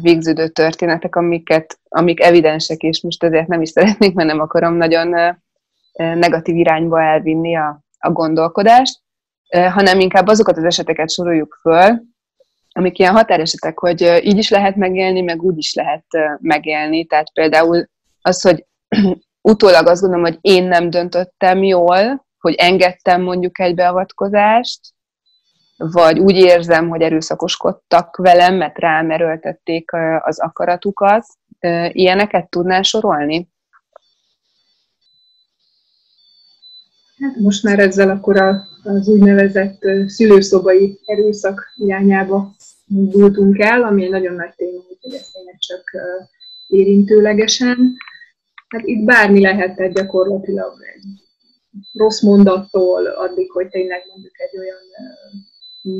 végződő 0.00 0.48
történetek, 0.48 1.16
amiket, 1.16 1.78
amik 1.88 2.20
evidensek, 2.20 2.82
és 2.82 3.02
most 3.02 3.24
ezért 3.24 3.46
nem 3.46 3.62
is 3.62 3.68
szeretnék, 3.68 4.14
mert 4.14 4.28
nem 4.28 4.40
akarom 4.40 4.74
nagyon 4.74 5.38
negatív 5.92 6.56
irányba 6.56 7.02
elvinni 7.02 7.56
a, 7.56 7.80
a 7.98 8.10
gondolkodást, 8.10 9.00
hanem 9.48 10.00
inkább 10.00 10.26
azokat 10.26 10.56
az 10.56 10.64
eseteket 10.64 11.10
soroljuk 11.10 11.58
föl, 11.60 12.02
amik 12.72 12.98
ilyen 12.98 13.12
határesetek, 13.12 13.78
hogy 13.78 14.20
így 14.22 14.38
is 14.38 14.50
lehet 14.50 14.76
megélni, 14.76 15.20
meg 15.20 15.42
úgy 15.42 15.58
is 15.58 15.74
lehet 15.74 16.04
megélni. 16.40 17.04
Tehát 17.04 17.32
például 17.32 17.88
az, 18.20 18.42
hogy 18.42 18.66
utólag 19.46 19.86
azt 19.86 20.00
gondolom, 20.00 20.24
hogy 20.24 20.38
én 20.40 20.64
nem 20.64 20.90
döntöttem 20.90 21.62
jól, 21.62 22.26
hogy 22.38 22.54
engedtem 22.54 23.22
mondjuk 23.22 23.58
egy 23.60 23.74
beavatkozást, 23.74 24.80
vagy 25.76 26.18
úgy 26.18 26.36
érzem, 26.36 26.88
hogy 26.88 27.00
erőszakoskodtak 27.00 28.16
velem, 28.16 28.54
mert 28.54 28.78
rám 28.78 29.10
erőltették 29.10 29.90
az 30.22 30.40
akaratukat. 30.40 31.24
Ilyeneket 31.88 32.48
tudnál 32.48 32.82
sorolni? 32.82 33.48
Hát 37.20 37.36
most 37.36 37.62
már 37.62 37.78
ezzel 37.78 38.10
akkor 38.10 38.36
az 38.82 39.08
úgynevezett 39.08 39.78
szülőszobai 40.06 41.00
erőszak 41.04 41.72
irányába 41.74 42.54
indultunk 42.86 43.58
el, 43.58 43.82
ami 43.82 44.04
egy 44.04 44.10
nagyon 44.10 44.34
nagy 44.34 44.54
téma, 44.56 44.80
hogy 45.00 45.14
ezt 45.14 45.32
tényleg 45.32 45.56
csak 45.58 45.82
érintőlegesen. 46.66 47.96
Hát 48.68 48.86
itt 48.86 49.04
bármi 49.04 49.40
lehetett 49.40 49.94
gyakorlatilag 49.94 50.72
egy 50.94 51.04
rossz 51.92 52.22
mondattól 52.22 53.06
addig, 53.06 53.50
hogy 53.50 53.68
tényleg 53.68 54.02
mondjuk 54.08 54.40
egy 54.40 54.58
olyan 54.58 54.82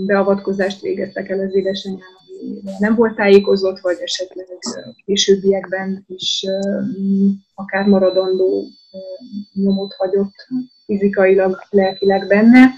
beavatkozást 0.06 0.80
végeztek 0.80 1.28
el 1.28 1.40
az 1.40 1.54
édesanyám, 1.54 2.16
ami 2.20 2.60
nem 2.78 2.94
volt 2.94 3.16
tájékozott, 3.16 3.78
vagy 3.78 3.96
esetleg 4.00 4.46
későbbiekben 5.04 6.04
is 6.06 6.46
akár 7.54 7.86
maradandó 7.86 8.64
nyomot 9.52 9.94
hagyott 9.94 10.34
fizikailag, 10.86 11.66
lelkileg 11.70 12.26
benne. 12.26 12.70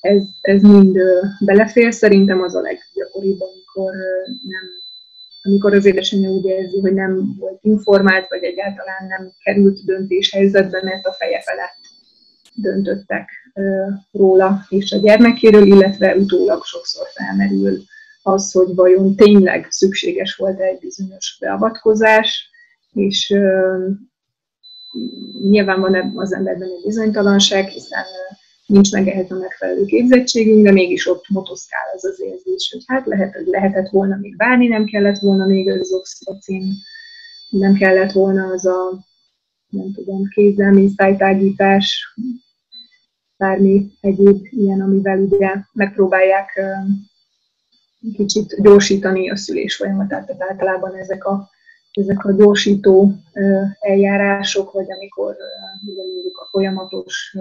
Ez, 0.00 0.22
ez 0.40 0.62
mind 0.62 0.98
belefér. 1.40 1.92
Szerintem 1.92 2.42
az 2.42 2.54
a 2.54 2.60
leggyakoribb, 2.60 3.40
amikor 3.40 3.92
nem 4.42 4.62
amikor 5.46 5.74
az 5.74 5.84
édesanyja 5.84 6.30
úgy 6.30 6.44
érzi, 6.44 6.80
hogy 6.80 6.92
nem 6.92 7.36
volt 7.38 7.58
informált, 7.62 8.28
vagy 8.28 8.42
egyáltalán 8.42 9.06
nem 9.08 9.32
került 9.42 9.84
döntéshelyzetbe, 9.84 10.80
mert 10.82 11.06
a 11.06 11.12
feje 11.12 11.42
felett 11.42 11.76
döntöttek 12.54 13.28
róla 14.12 14.66
és 14.68 14.92
a 14.92 14.98
gyermekéről, 14.98 15.66
illetve 15.66 16.16
utólag 16.16 16.64
sokszor 16.64 17.06
felmerül 17.14 17.82
az, 18.22 18.52
hogy 18.52 18.74
vajon 18.74 19.16
tényleg 19.16 19.66
szükséges 19.70 20.34
volt 20.34 20.60
egy 20.60 20.78
bizonyos 20.78 21.36
beavatkozás, 21.40 22.50
és 22.92 23.34
nyilván 25.48 25.80
van 25.80 26.12
az 26.16 26.32
emberben 26.32 26.68
egy 26.68 26.84
bizonytalanság, 26.84 27.68
hiszen 27.68 28.04
nincs 28.66 28.92
meg 28.92 29.08
ehhez 29.08 29.30
a 29.30 29.38
megfelelő 29.38 29.84
képzettségünk, 29.84 30.64
de 30.64 30.72
mégis 30.72 31.06
ott 31.06 31.28
motoszkál 31.28 31.90
az 31.94 32.04
az 32.04 32.20
érzés, 32.20 32.70
hogy 32.72 32.82
hát 32.86 33.06
lehet, 33.06 33.34
hogy 33.34 33.46
lehetett 33.46 33.88
volna 33.88 34.16
még 34.16 34.36
várni, 34.36 34.66
nem 34.66 34.84
kellett 34.84 35.18
volna 35.18 35.46
még 35.46 35.70
az 35.70 35.92
oxitocin, 35.92 36.72
nem 37.50 37.74
kellett 37.74 38.12
volna 38.12 38.46
az 38.46 38.66
a, 38.66 39.04
nem 39.68 39.92
tudom, 39.92 40.28
kézzelmi 40.28 40.88
szájtágítás, 40.96 42.14
bármi 43.36 43.90
egyéb 44.00 44.46
ilyen, 44.50 44.80
amivel 44.80 45.18
ugye 45.18 45.54
megpróbálják 45.72 46.60
kicsit 48.16 48.62
gyorsítani 48.62 49.30
a 49.30 49.36
szülés 49.36 49.76
folyamatát, 49.76 50.26
tehát 50.26 50.50
általában 50.50 50.94
ezek 50.94 51.24
a 51.24 51.52
ezek 51.92 52.24
a 52.24 52.32
gyorsító 52.32 53.14
eljárások, 53.80 54.72
vagy 54.72 54.92
amikor 54.92 55.36
mondjuk 55.84 56.38
a 56.38 56.48
folyamatos 56.50 57.36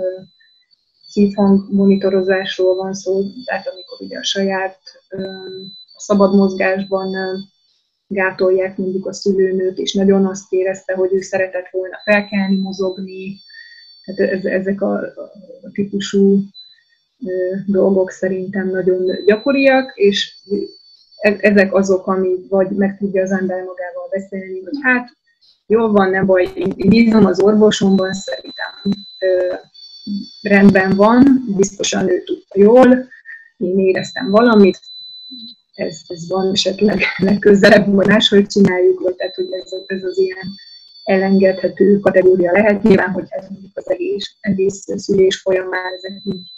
szívhang 1.13 1.71
monitorozásról 1.71 2.75
van 2.75 2.93
szó, 2.93 3.21
tehát 3.45 3.67
amikor 3.67 4.01
ugye 4.01 4.17
a 4.17 4.23
saját 4.23 4.79
a 5.95 5.99
szabad 5.99 6.35
mozgásban 6.35 7.15
gátolják 8.07 8.77
mondjuk 8.77 9.05
a 9.07 9.13
szülőnőt, 9.13 9.77
és 9.77 9.93
nagyon 9.93 10.25
azt 10.25 10.53
érezte, 10.53 10.93
hogy 10.93 11.13
ő 11.13 11.21
szeretett 11.21 11.67
volna 11.71 11.97
felkelni, 12.03 12.61
mozogni, 12.61 13.39
tehát 14.05 14.31
ez, 14.31 14.45
ezek 14.45 14.81
a, 14.81 14.93
a 15.61 15.69
típusú 15.73 16.39
dolgok 17.65 18.11
szerintem 18.11 18.69
nagyon 18.69 19.25
gyakoriak, 19.25 19.91
és 19.95 20.35
e-, 21.17 21.37
ezek 21.39 21.73
azok, 21.73 22.07
ami 22.07 22.47
vagy 22.49 22.69
meg 22.69 22.97
tudja 22.97 23.21
az 23.21 23.31
ember 23.31 23.63
magával 23.63 24.07
beszélni, 24.09 24.63
hogy 24.63 24.77
hát 24.81 25.09
jól 25.67 25.91
van, 25.91 26.09
nem 26.09 26.25
baj, 26.25 26.51
én 26.53 26.89
bízom 26.89 27.25
az 27.25 27.41
orvosomban, 27.41 28.13
szerintem 28.13 29.03
rendben 30.41 30.95
van, 30.95 31.45
biztosan 31.55 32.09
ő 32.09 32.23
tudta 32.23 32.59
jól, 32.59 33.07
én 33.57 33.79
éreztem 33.79 34.29
valamit, 34.29 34.79
ez, 35.73 36.01
ez 36.07 36.27
van 36.27 36.51
esetleg 36.51 37.01
legközelebb, 37.17 37.87
máshogy 37.87 38.45
csináljuk, 38.45 38.99
vagy 38.99 39.15
tehát, 39.15 39.35
hogy 39.35 39.51
ez, 39.51 39.71
ez 39.85 40.03
az 40.03 40.17
ilyen 40.17 40.55
elengedhető 41.03 41.99
kategória 41.99 42.51
lehet. 42.51 42.83
Nyilván, 42.83 43.09
hogy 43.09 43.25
ez 43.29 43.47
mondjuk 43.49 43.77
az 43.77 43.89
egész, 43.89 44.35
egész 44.39 44.85
szülés 44.95 45.41
folyamán 45.41 45.93
ezek 45.93 46.21
így 46.23 46.51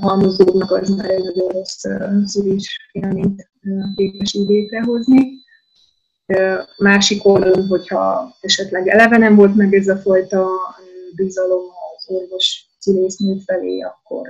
halmozódnak, 0.00 0.70
az 0.70 0.88
már 0.88 1.10
egy 1.10 1.22
nagyon 1.22 1.48
rossz 1.48 1.84
szülés 2.24 2.90
élményt 2.92 3.50
képes 3.94 4.34
így 4.34 4.48
létrehozni. 4.48 5.38
Másik 6.76 7.26
oldalon, 7.26 7.66
hogyha 7.66 8.34
esetleg 8.40 8.88
eleve 8.88 9.16
nem 9.16 9.34
volt 9.34 9.54
meg 9.54 9.74
ez 9.74 9.88
a 9.88 9.96
fajta 9.96 10.48
bizalom 11.16 11.62
orvos 12.10 12.66
szülésznő 12.78 13.38
felé, 13.46 13.80
akkor, 13.80 14.28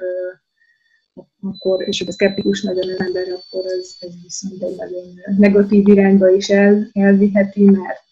akkor 1.43 1.89
és 1.89 2.01
a 2.01 2.13
szkeptikus 2.13 2.63
nagyon 2.63 2.91
ember, 2.91 3.29
akkor 3.29 3.65
ez, 3.65 3.97
ez 4.01 4.11
viszont 4.23 4.63
egy 4.63 4.77
nagyon 4.77 5.05
negatív 5.37 5.89
irányba 5.89 6.29
is 6.31 6.49
el, 6.49 6.91
elviheti, 6.93 7.65
mert 7.65 8.09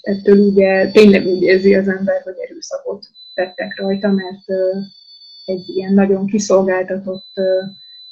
ettől 0.00 0.38
ugye 0.38 0.90
tényleg 0.90 1.26
úgy 1.26 1.42
érzi 1.42 1.74
az 1.74 1.88
ember, 1.88 2.22
hogy 2.22 2.34
erőszakot 2.38 3.06
tettek 3.34 3.78
rajta, 3.78 4.10
mert 4.10 4.44
egy 5.44 5.68
ilyen 5.68 5.94
nagyon 5.94 6.26
kiszolgáltatott, 6.26 7.32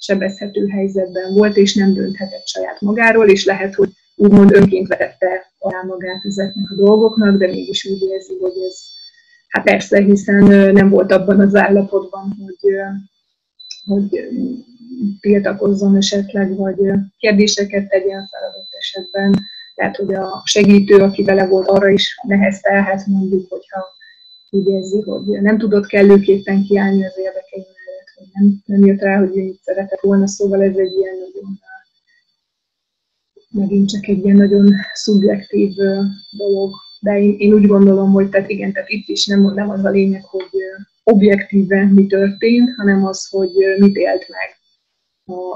sebezhető 0.02 0.66
helyzetben 0.66 1.34
volt, 1.34 1.56
és 1.56 1.74
nem 1.74 1.92
dönthetett 1.92 2.46
saját 2.46 2.80
magáról, 2.80 3.28
és 3.28 3.44
lehet, 3.44 3.74
hogy 3.74 3.90
úgymond 4.16 4.54
önként 4.54 4.88
vetette 4.88 5.52
alá 5.58 5.82
magát 5.82 6.24
ezeknek 6.24 6.70
a 6.70 6.74
dolgoknak, 6.74 7.38
de 7.38 7.46
mégis 7.46 7.84
úgy 7.84 8.02
érzi, 8.02 8.36
hogy 8.40 8.52
ez, 8.68 8.78
hát 9.52 9.64
persze, 9.64 10.02
hiszen 10.02 10.44
nem 10.72 10.88
volt 10.88 11.12
abban 11.12 11.40
az 11.40 11.54
állapotban, 11.54 12.36
hogy, 12.40 12.74
hogy 13.84 14.28
tiltakozzon 15.20 15.96
esetleg, 15.96 16.56
vagy 16.56 16.76
kérdéseket 17.18 17.88
tegyen 17.88 18.28
fel 18.30 18.50
adott 18.50 18.74
esetben. 18.78 19.42
Tehát, 19.74 19.96
hogy 19.96 20.14
a 20.14 20.42
segítő, 20.44 20.96
aki 20.96 21.22
vele 21.22 21.46
volt, 21.46 21.68
arra 21.68 21.88
is 21.88 22.18
neheztelhet 22.26 23.06
mondjuk, 23.06 23.50
hogyha 23.50 23.84
úgy 24.50 24.66
érzi, 24.66 25.00
hogy 25.00 25.42
nem 25.42 25.58
tudott 25.58 25.86
kellőképpen 25.86 26.62
kiállni 26.62 27.04
az 27.04 27.18
érdekei 27.18 27.60
mellett, 27.60 28.10
hogy 28.14 28.26
nem, 28.32 28.62
nem 28.64 28.86
jött 28.86 29.00
rá, 29.00 29.18
hogy 29.18 29.36
ő 29.36 29.54
szeretett 29.62 30.00
volna, 30.00 30.26
szóval 30.26 30.62
ez 30.62 30.76
egy 30.76 30.92
ilyen 30.96 31.16
nagyon 31.18 31.60
megint 33.52 33.88
csak 33.90 34.06
egy 34.06 34.24
ilyen 34.24 34.36
nagyon 34.36 34.74
szubjektív 34.92 35.74
dolog. 36.30 36.74
De 37.02 37.20
én, 37.20 37.34
én 37.38 37.52
úgy 37.52 37.66
gondolom, 37.66 38.12
hogy 38.12 38.28
tehát 38.28 38.50
igen, 38.50 38.72
tehát 38.72 38.88
itt 38.88 39.08
is 39.08 39.26
nem, 39.26 39.52
nem 39.54 39.70
az 39.70 39.84
a 39.84 39.90
lényeg, 39.90 40.24
hogy 40.24 40.50
objektíven 41.02 41.86
mi 41.86 42.06
történt, 42.06 42.74
hanem 42.76 43.04
az, 43.04 43.28
hogy 43.28 43.50
mit 43.78 43.96
élt 43.96 44.28
meg 44.28 44.56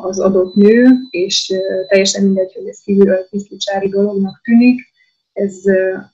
az 0.02 0.18
adott 0.18 0.54
nő, 0.54 0.86
és 1.10 1.52
teljesen 1.88 2.24
mindegy, 2.24 2.52
hogy 2.54 2.68
ez 2.68 2.80
kívülről 2.80 3.26
tiszticsári 3.30 3.88
dolognak 3.88 4.40
tűnik, 4.42 4.80
ez 5.32 5.62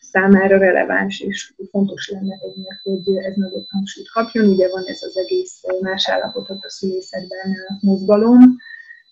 számára 0.00 0.58
releváns 0.58 1.20
és 1.20 1.54
fontos 1.70 2.08
lenne 2.08 2.38
tényleg, 2.38 2.80
hogy 2.82 3.16
ez 3.16 3.34
nagyobb 3.36 3.66
hangsúlyt 3.68 4.10
kapjon. 4.10 4.48
Ugye 4.48 4.68
van 4.68 4.84
ez 4.84 5.02
az 5.02 5.16
egész 5.16 5.60
más 5.80 6.08
állapotot 6.08 6.64
a 6.64 6.70
szülészetben 6.70 7.56
mozgalom, 7.80 8.56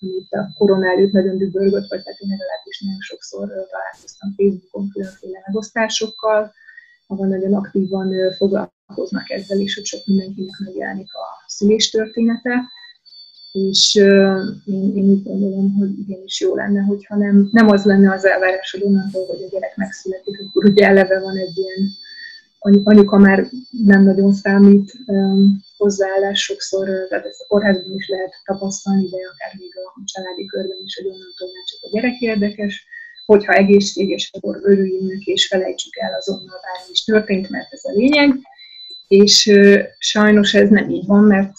amit 0.00 0.32
a 0.32 0.52
korona 0.58 0.86
előtt 0.90 1.12
nagyon 1.12 1.38
dübörgött, 1.38 1.88
vagy 1.88 2.02
tehát 2.02 2.18
én 2.20 2.28
legalábbis 2.28 2.80
nagyon 2.80 3.00
sokszor 3.00 3.48
találkoztam 3.70 4.34
Facebookon 4.36 4.88
különféle 4.92 5.42
megosztásokkal, 5.46 6.52
ahol 7.06 7.26
nagyon 7.26 7.54
aktívan 7.54 8.32
foglalkoznak 8.36 9.30
ezzel, 9.30 9.60
és 9.60 9.74
hogy 9.74 9.84
sok 9.84 10.06
mindenkinek 10.06 10.58
megjelenik 10.64 11.14
a 11.14 11.44
szülés 11.46 11.90
története. 11.90 12.68
És 13.52 13.98
uh, 14.00 14.40
én, 14.64 14.96
én 14.96 15.04
úgy 15.04 15.22
gondolom, 15.22 15.74
hogy 15.74 15.98
igenis 15.98 16.40
jó 16.40 16.54
lenne, 16.54 16.80
hogyha 16.80 17.16
nem, 17.16 17.48
nem 17.52 17.68
az 17.68 17.84
lenne 17.84 18.12
az 18.12 18.24
elvárás, 18.24 18.70
hogy 18.70 18.82
onnantól, 18.82 19.26
hogy 19.26 19.42
a 19.42 19.48
gyerek 19.50 19.76
megszületik, 19.76 20.40
akkor 20.40 20.64
ugye 20.64 20.86
eleve 20.86 21.20
van 21.20 21.36
egy 21.36 21.58
ilyen 21.58 21.88
anyuka 22.84 23.18
már 23.18 23.48
nem 23.70 24.02
nagyon 24.02 24.32
számít 24.32 24.92
hozzáállás 25.80 26.40
sokszor, 26.42 26.86
tehát 27.08 27.26
ezt 27.26 27.40
a 27.40 27.46
kórházban 27.46 27.94
is 27.94 28.08
lehet 28.08 28.32
tapasztalni, 28.44 29.08
de 29.08 29.16
akár 29.32 29.52
még 29.58 29.72
a 29.76 30.00
családi 30.04 30.46
körben 30.46 30.78
is, 30.84 30.96
hogy 30.96 31.06
onnantól 31.06 31.48
már 31.54 31.64
csak 31.70 31.80
a 31.82 31.90
gyerek 31.92 32.20
érdekes, 32.20 32.86
hogyha 33.26 33.52
egészséges, 33.52 34.30
akkor 34.32 34.60
örüljünk 34.62 35.24
és 35.24 35.46
felejtsük 35.46 35.96
el 35.96 36.14
azonnal, 36.14 36.60
bármi 36.62 36.90
is 36.90 37.04
történt, 37.04 37.48
mert 37.50 37.72
ez 37.72 37.84
a 37.84 37.92
lényeg. 37.92 38.30
És 39.08 39.52
sajnos 39.98 40.54
ez 40.54 40.68
nem 40.68 40.90
így 40.90 41.06
van, 41.06 41.24
mert 41.24 41.52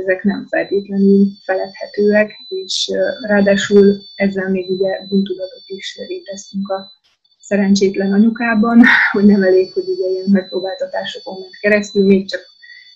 ezek 0.00 0.22
nem 0.22 0.46
feltétlenül 0.50 1.26
feledhetőek, 1.44 2.30
és 2.48 2.90
ráadásul 3.26 3.96
ezzel 4.14 4.50
még 4.50 4.70
ugye 4.70 5.06
bűntudatot 5.08 5.64
is 5.66 5.98
ébresztünk 6.06 6.68
a 6.68 6.92
szerencsétlen 7.40 8.12
anyukában, 8.12 8.82
hogy 9.12 9.24
nem 9.24 9.42
elég, 9.42 9.72
hogy 9.72 9.88
ugye 9.88 10.08
ilyen 10.08 10.30
megpróbáltatásokon 10.30 11.40
ment 11.40 11.56
keresztül, 11.60 12.04
még 12.04 12.28
csak 12.28 12.40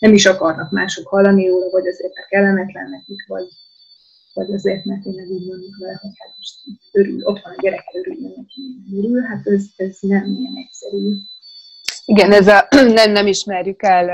nem 0.02 0.14
is 0.14 0.26
akarnak 0.26 0.70
mások 0.70 1.08
hallani 1.08 1.48
róla, 1.48 1.70
vagy 1.70 1.86
azért 1.86 2.14
mert 2.14 2.28
kellemetlen 2.28 2.90
nekik, 2.90 3.24
vagy, 3.26 3.46
vagy 4.34 4.52
azért, 4.52 4.84
mert 4.84 5.02
tényleg 5.02 5.28
úgy 5.28 5.46
mondjuk 5.46 5.76
vele, 5.78 5.98
hogy 6.02 6.10
hát 6.18 6.34
most 6.36 6.54
örül, 6.92 7.24
ott 7.24 7.40
van 7.42 7.52
a 7.56 7.60
gyerek, 7.62 7.84
örüljön 7.92 8.32
neki, 8.36 8.60
örül, 8.98 9.22
hát 9.22 9.46
ez, 9.46 9.64
ez 9.76 9.96
nem 10.00 10.24
ilyen 10.38 10.52
egyszerű. 10.56 11.14
Igen, 12.04 12.32
ez 12.32 12.46
a 12.46 12.68
nem, 12.98 13.10
nem 13.10 13.26
ismerjük 13.26 13.82
el 13.82 14.08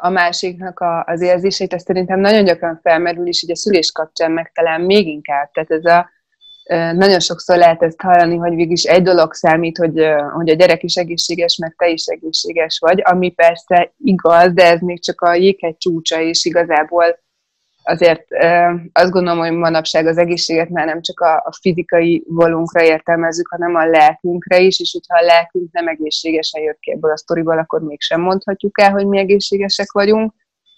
a, 0.00 0.08
másiknak 0.08 0.80
a, 0.80 1.04
az 1.04 1.20
érzését, 1.20 1.72
ez 1.72 1.82
szerintem 1.82 2.20
nagyon 2.20 2.44
gyakran 2.44 2.80
felmerül 2.82 3.26
is, 3.26 3.42
így 3.42 3.50
a 3.50 3.56
szülés 3.56 3.92
kapcsán 3.92 4.30
meg 4.30 4.52
talán 4.54 4.80
még 4.80 5.06
inkább. 5.06 5.50
Tehát 5.50 5.70
ez 5.70 5.84
a, 5.84 6.10
nagyon 6.92 7.20
sokszor 7.20 7.56
lehet 7.56 7.82
ezt 7.82 8.00
hallani, 8.00 8.36
hogy 8.36 8.54
végig 8.54 8.78
egy 8.82 9.02
dolog 9.02 9.34
számít, 9.34 9.78
hogy, 9.78 10.06
hogy 10.34 10.50
a 10.50 10.54
gyerek 10.54 10.82
is 10.82 10.94
egészséges, 10.94 11.56
meg 11.56 11.74
te 11.78 11.88
is 11.88 12.04
egészséges 12.06 12.78
vagy, 12.78 13.02
ami 13.04 13.30
persze 13.30 13.92
igaz, 14.04 14.52
de 14.52 14.64
ez 14.64 14.80
még 14.80 15.02
csak 15.02 15.20
a 15.20 15.34
jéghegy 15.34 15.76
csúcsa, 15.76 16.20
és 16.20 16.44
igazából 16.44 17.20
azért 17.82 18.26
azt 18.92 19.10
gondolom, 19.10 19.38
hogy 19.38 19.52
manapság 19.52 20.06
az 20.06 20.18
egészséget 20.18 20.68
már 20.68 20.86
nem 20.86 21.00
csak 21.02 21.20
a, 21.20 21.34
a 21.34 21.52
fizikai 21.60 22.24
volunkra 22.26 22.82
értelmezzük, 22.82 23.48
hanem 23.48 23.74
a 23.74 23.86
lelkünkre 23.86 24.60
is, 24.60 24.80
és 24.80 24.92
hogyha 24.92 25.18
a 25.18 25.24
lelkünk 25.24 25.72
nem 25.72 25.88
egészségesen 25.88 26.62
jött 26.62 26.78
ki 26.80 26.90
ebből 26.90 27.10
a 27.10 27.16
sztoriból, 27.16 27.58
akkor 27.58 27.80
mégsem 27.80 28.20
mondhatjuk 28.20 28.80
el, 28.80 28.90
hogy 28.90 29.06
mi 29.06 29.18
egészségesek 29.18 29.92
vagyunk. 29.92 30.32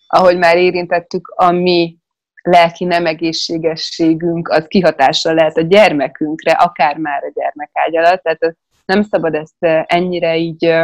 Ahogy 0.06 0.38
már 0.38 0.56
érintettük, 0.56 1.28
a 1.36 1.50
mi 1.50 1.96
lelki 2.44 2.84
nem 2.84 3.06
egészségességünk 3.06 4.48
az 4.48 4.66
kihatással 4.66 5.34
lehet 5.34 5.56
a 5.56 5.62
gyermekünkre, 5.62 6.52
akár 6.52 6.96
már 6.96 7.22
a 7.24 7.32
gyermekágy 7.34 7.96
alatt, 7.96 8.22
tehát 8.22 8.56
nem 8.84 9.02
szabad 9.02 9.34
ezt 9.34 9.86
ennyire 9.86 10.36
így 10.36 10.74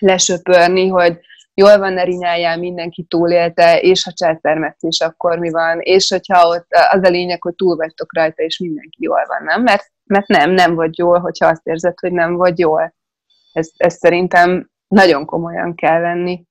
lesöpörni, 0.00 0.88
hogy 0.88 1.18
jól 1.54 1.78
van, 1.78 1.92
ne 1.92 2.02
rinyáljál, 2.02 2.58
mindenki 2.58 3.02
túlélte, 3.02 3.80
és 3.80 4.04
ha 4.04 4.12
császármetszés, 4.12 5.00
akkor 5.00 5.38
mi 5.38 5.50
van, 5.50 5.80
és 5.80 6.10
hogyha 6.10 6.48
ott 6.48 6.66
az 6.90 7.04
a 7.04 7.10
lényeg, 7.10 7.42
hogy 7.42 7.54
túl 7.54 7.76
vagytok 7.76 8.14
rajta, 8.14 8.42
és 8.42 8.58
mindenki 8.58 9.02
jól 9.02 9.24
van, 9.26 9.42
nem? 9.44 9.62
Mert, 9.62 9.92
mert 10.04 10.26
nem, 10.26 10.50
nem 10.50 10.74
vagy 10.74 10.98
jól, 10.98 11.18
hogyha 11.18 11.46
azt 11.46 11.66
érzed, 11.66 11.98
hogy 12.00 12.12
nem 12.12 12.34
vagy 12.34 12.58
jól. 12.58 12.94
Ez, 13.52 13.70
ez 13.76 13.94
szerintem 13.94 14.70
nagyon 14.88 15.24
komolyan 15.24 15.74
kell 15.74 16.00
venni. 16.00 16.44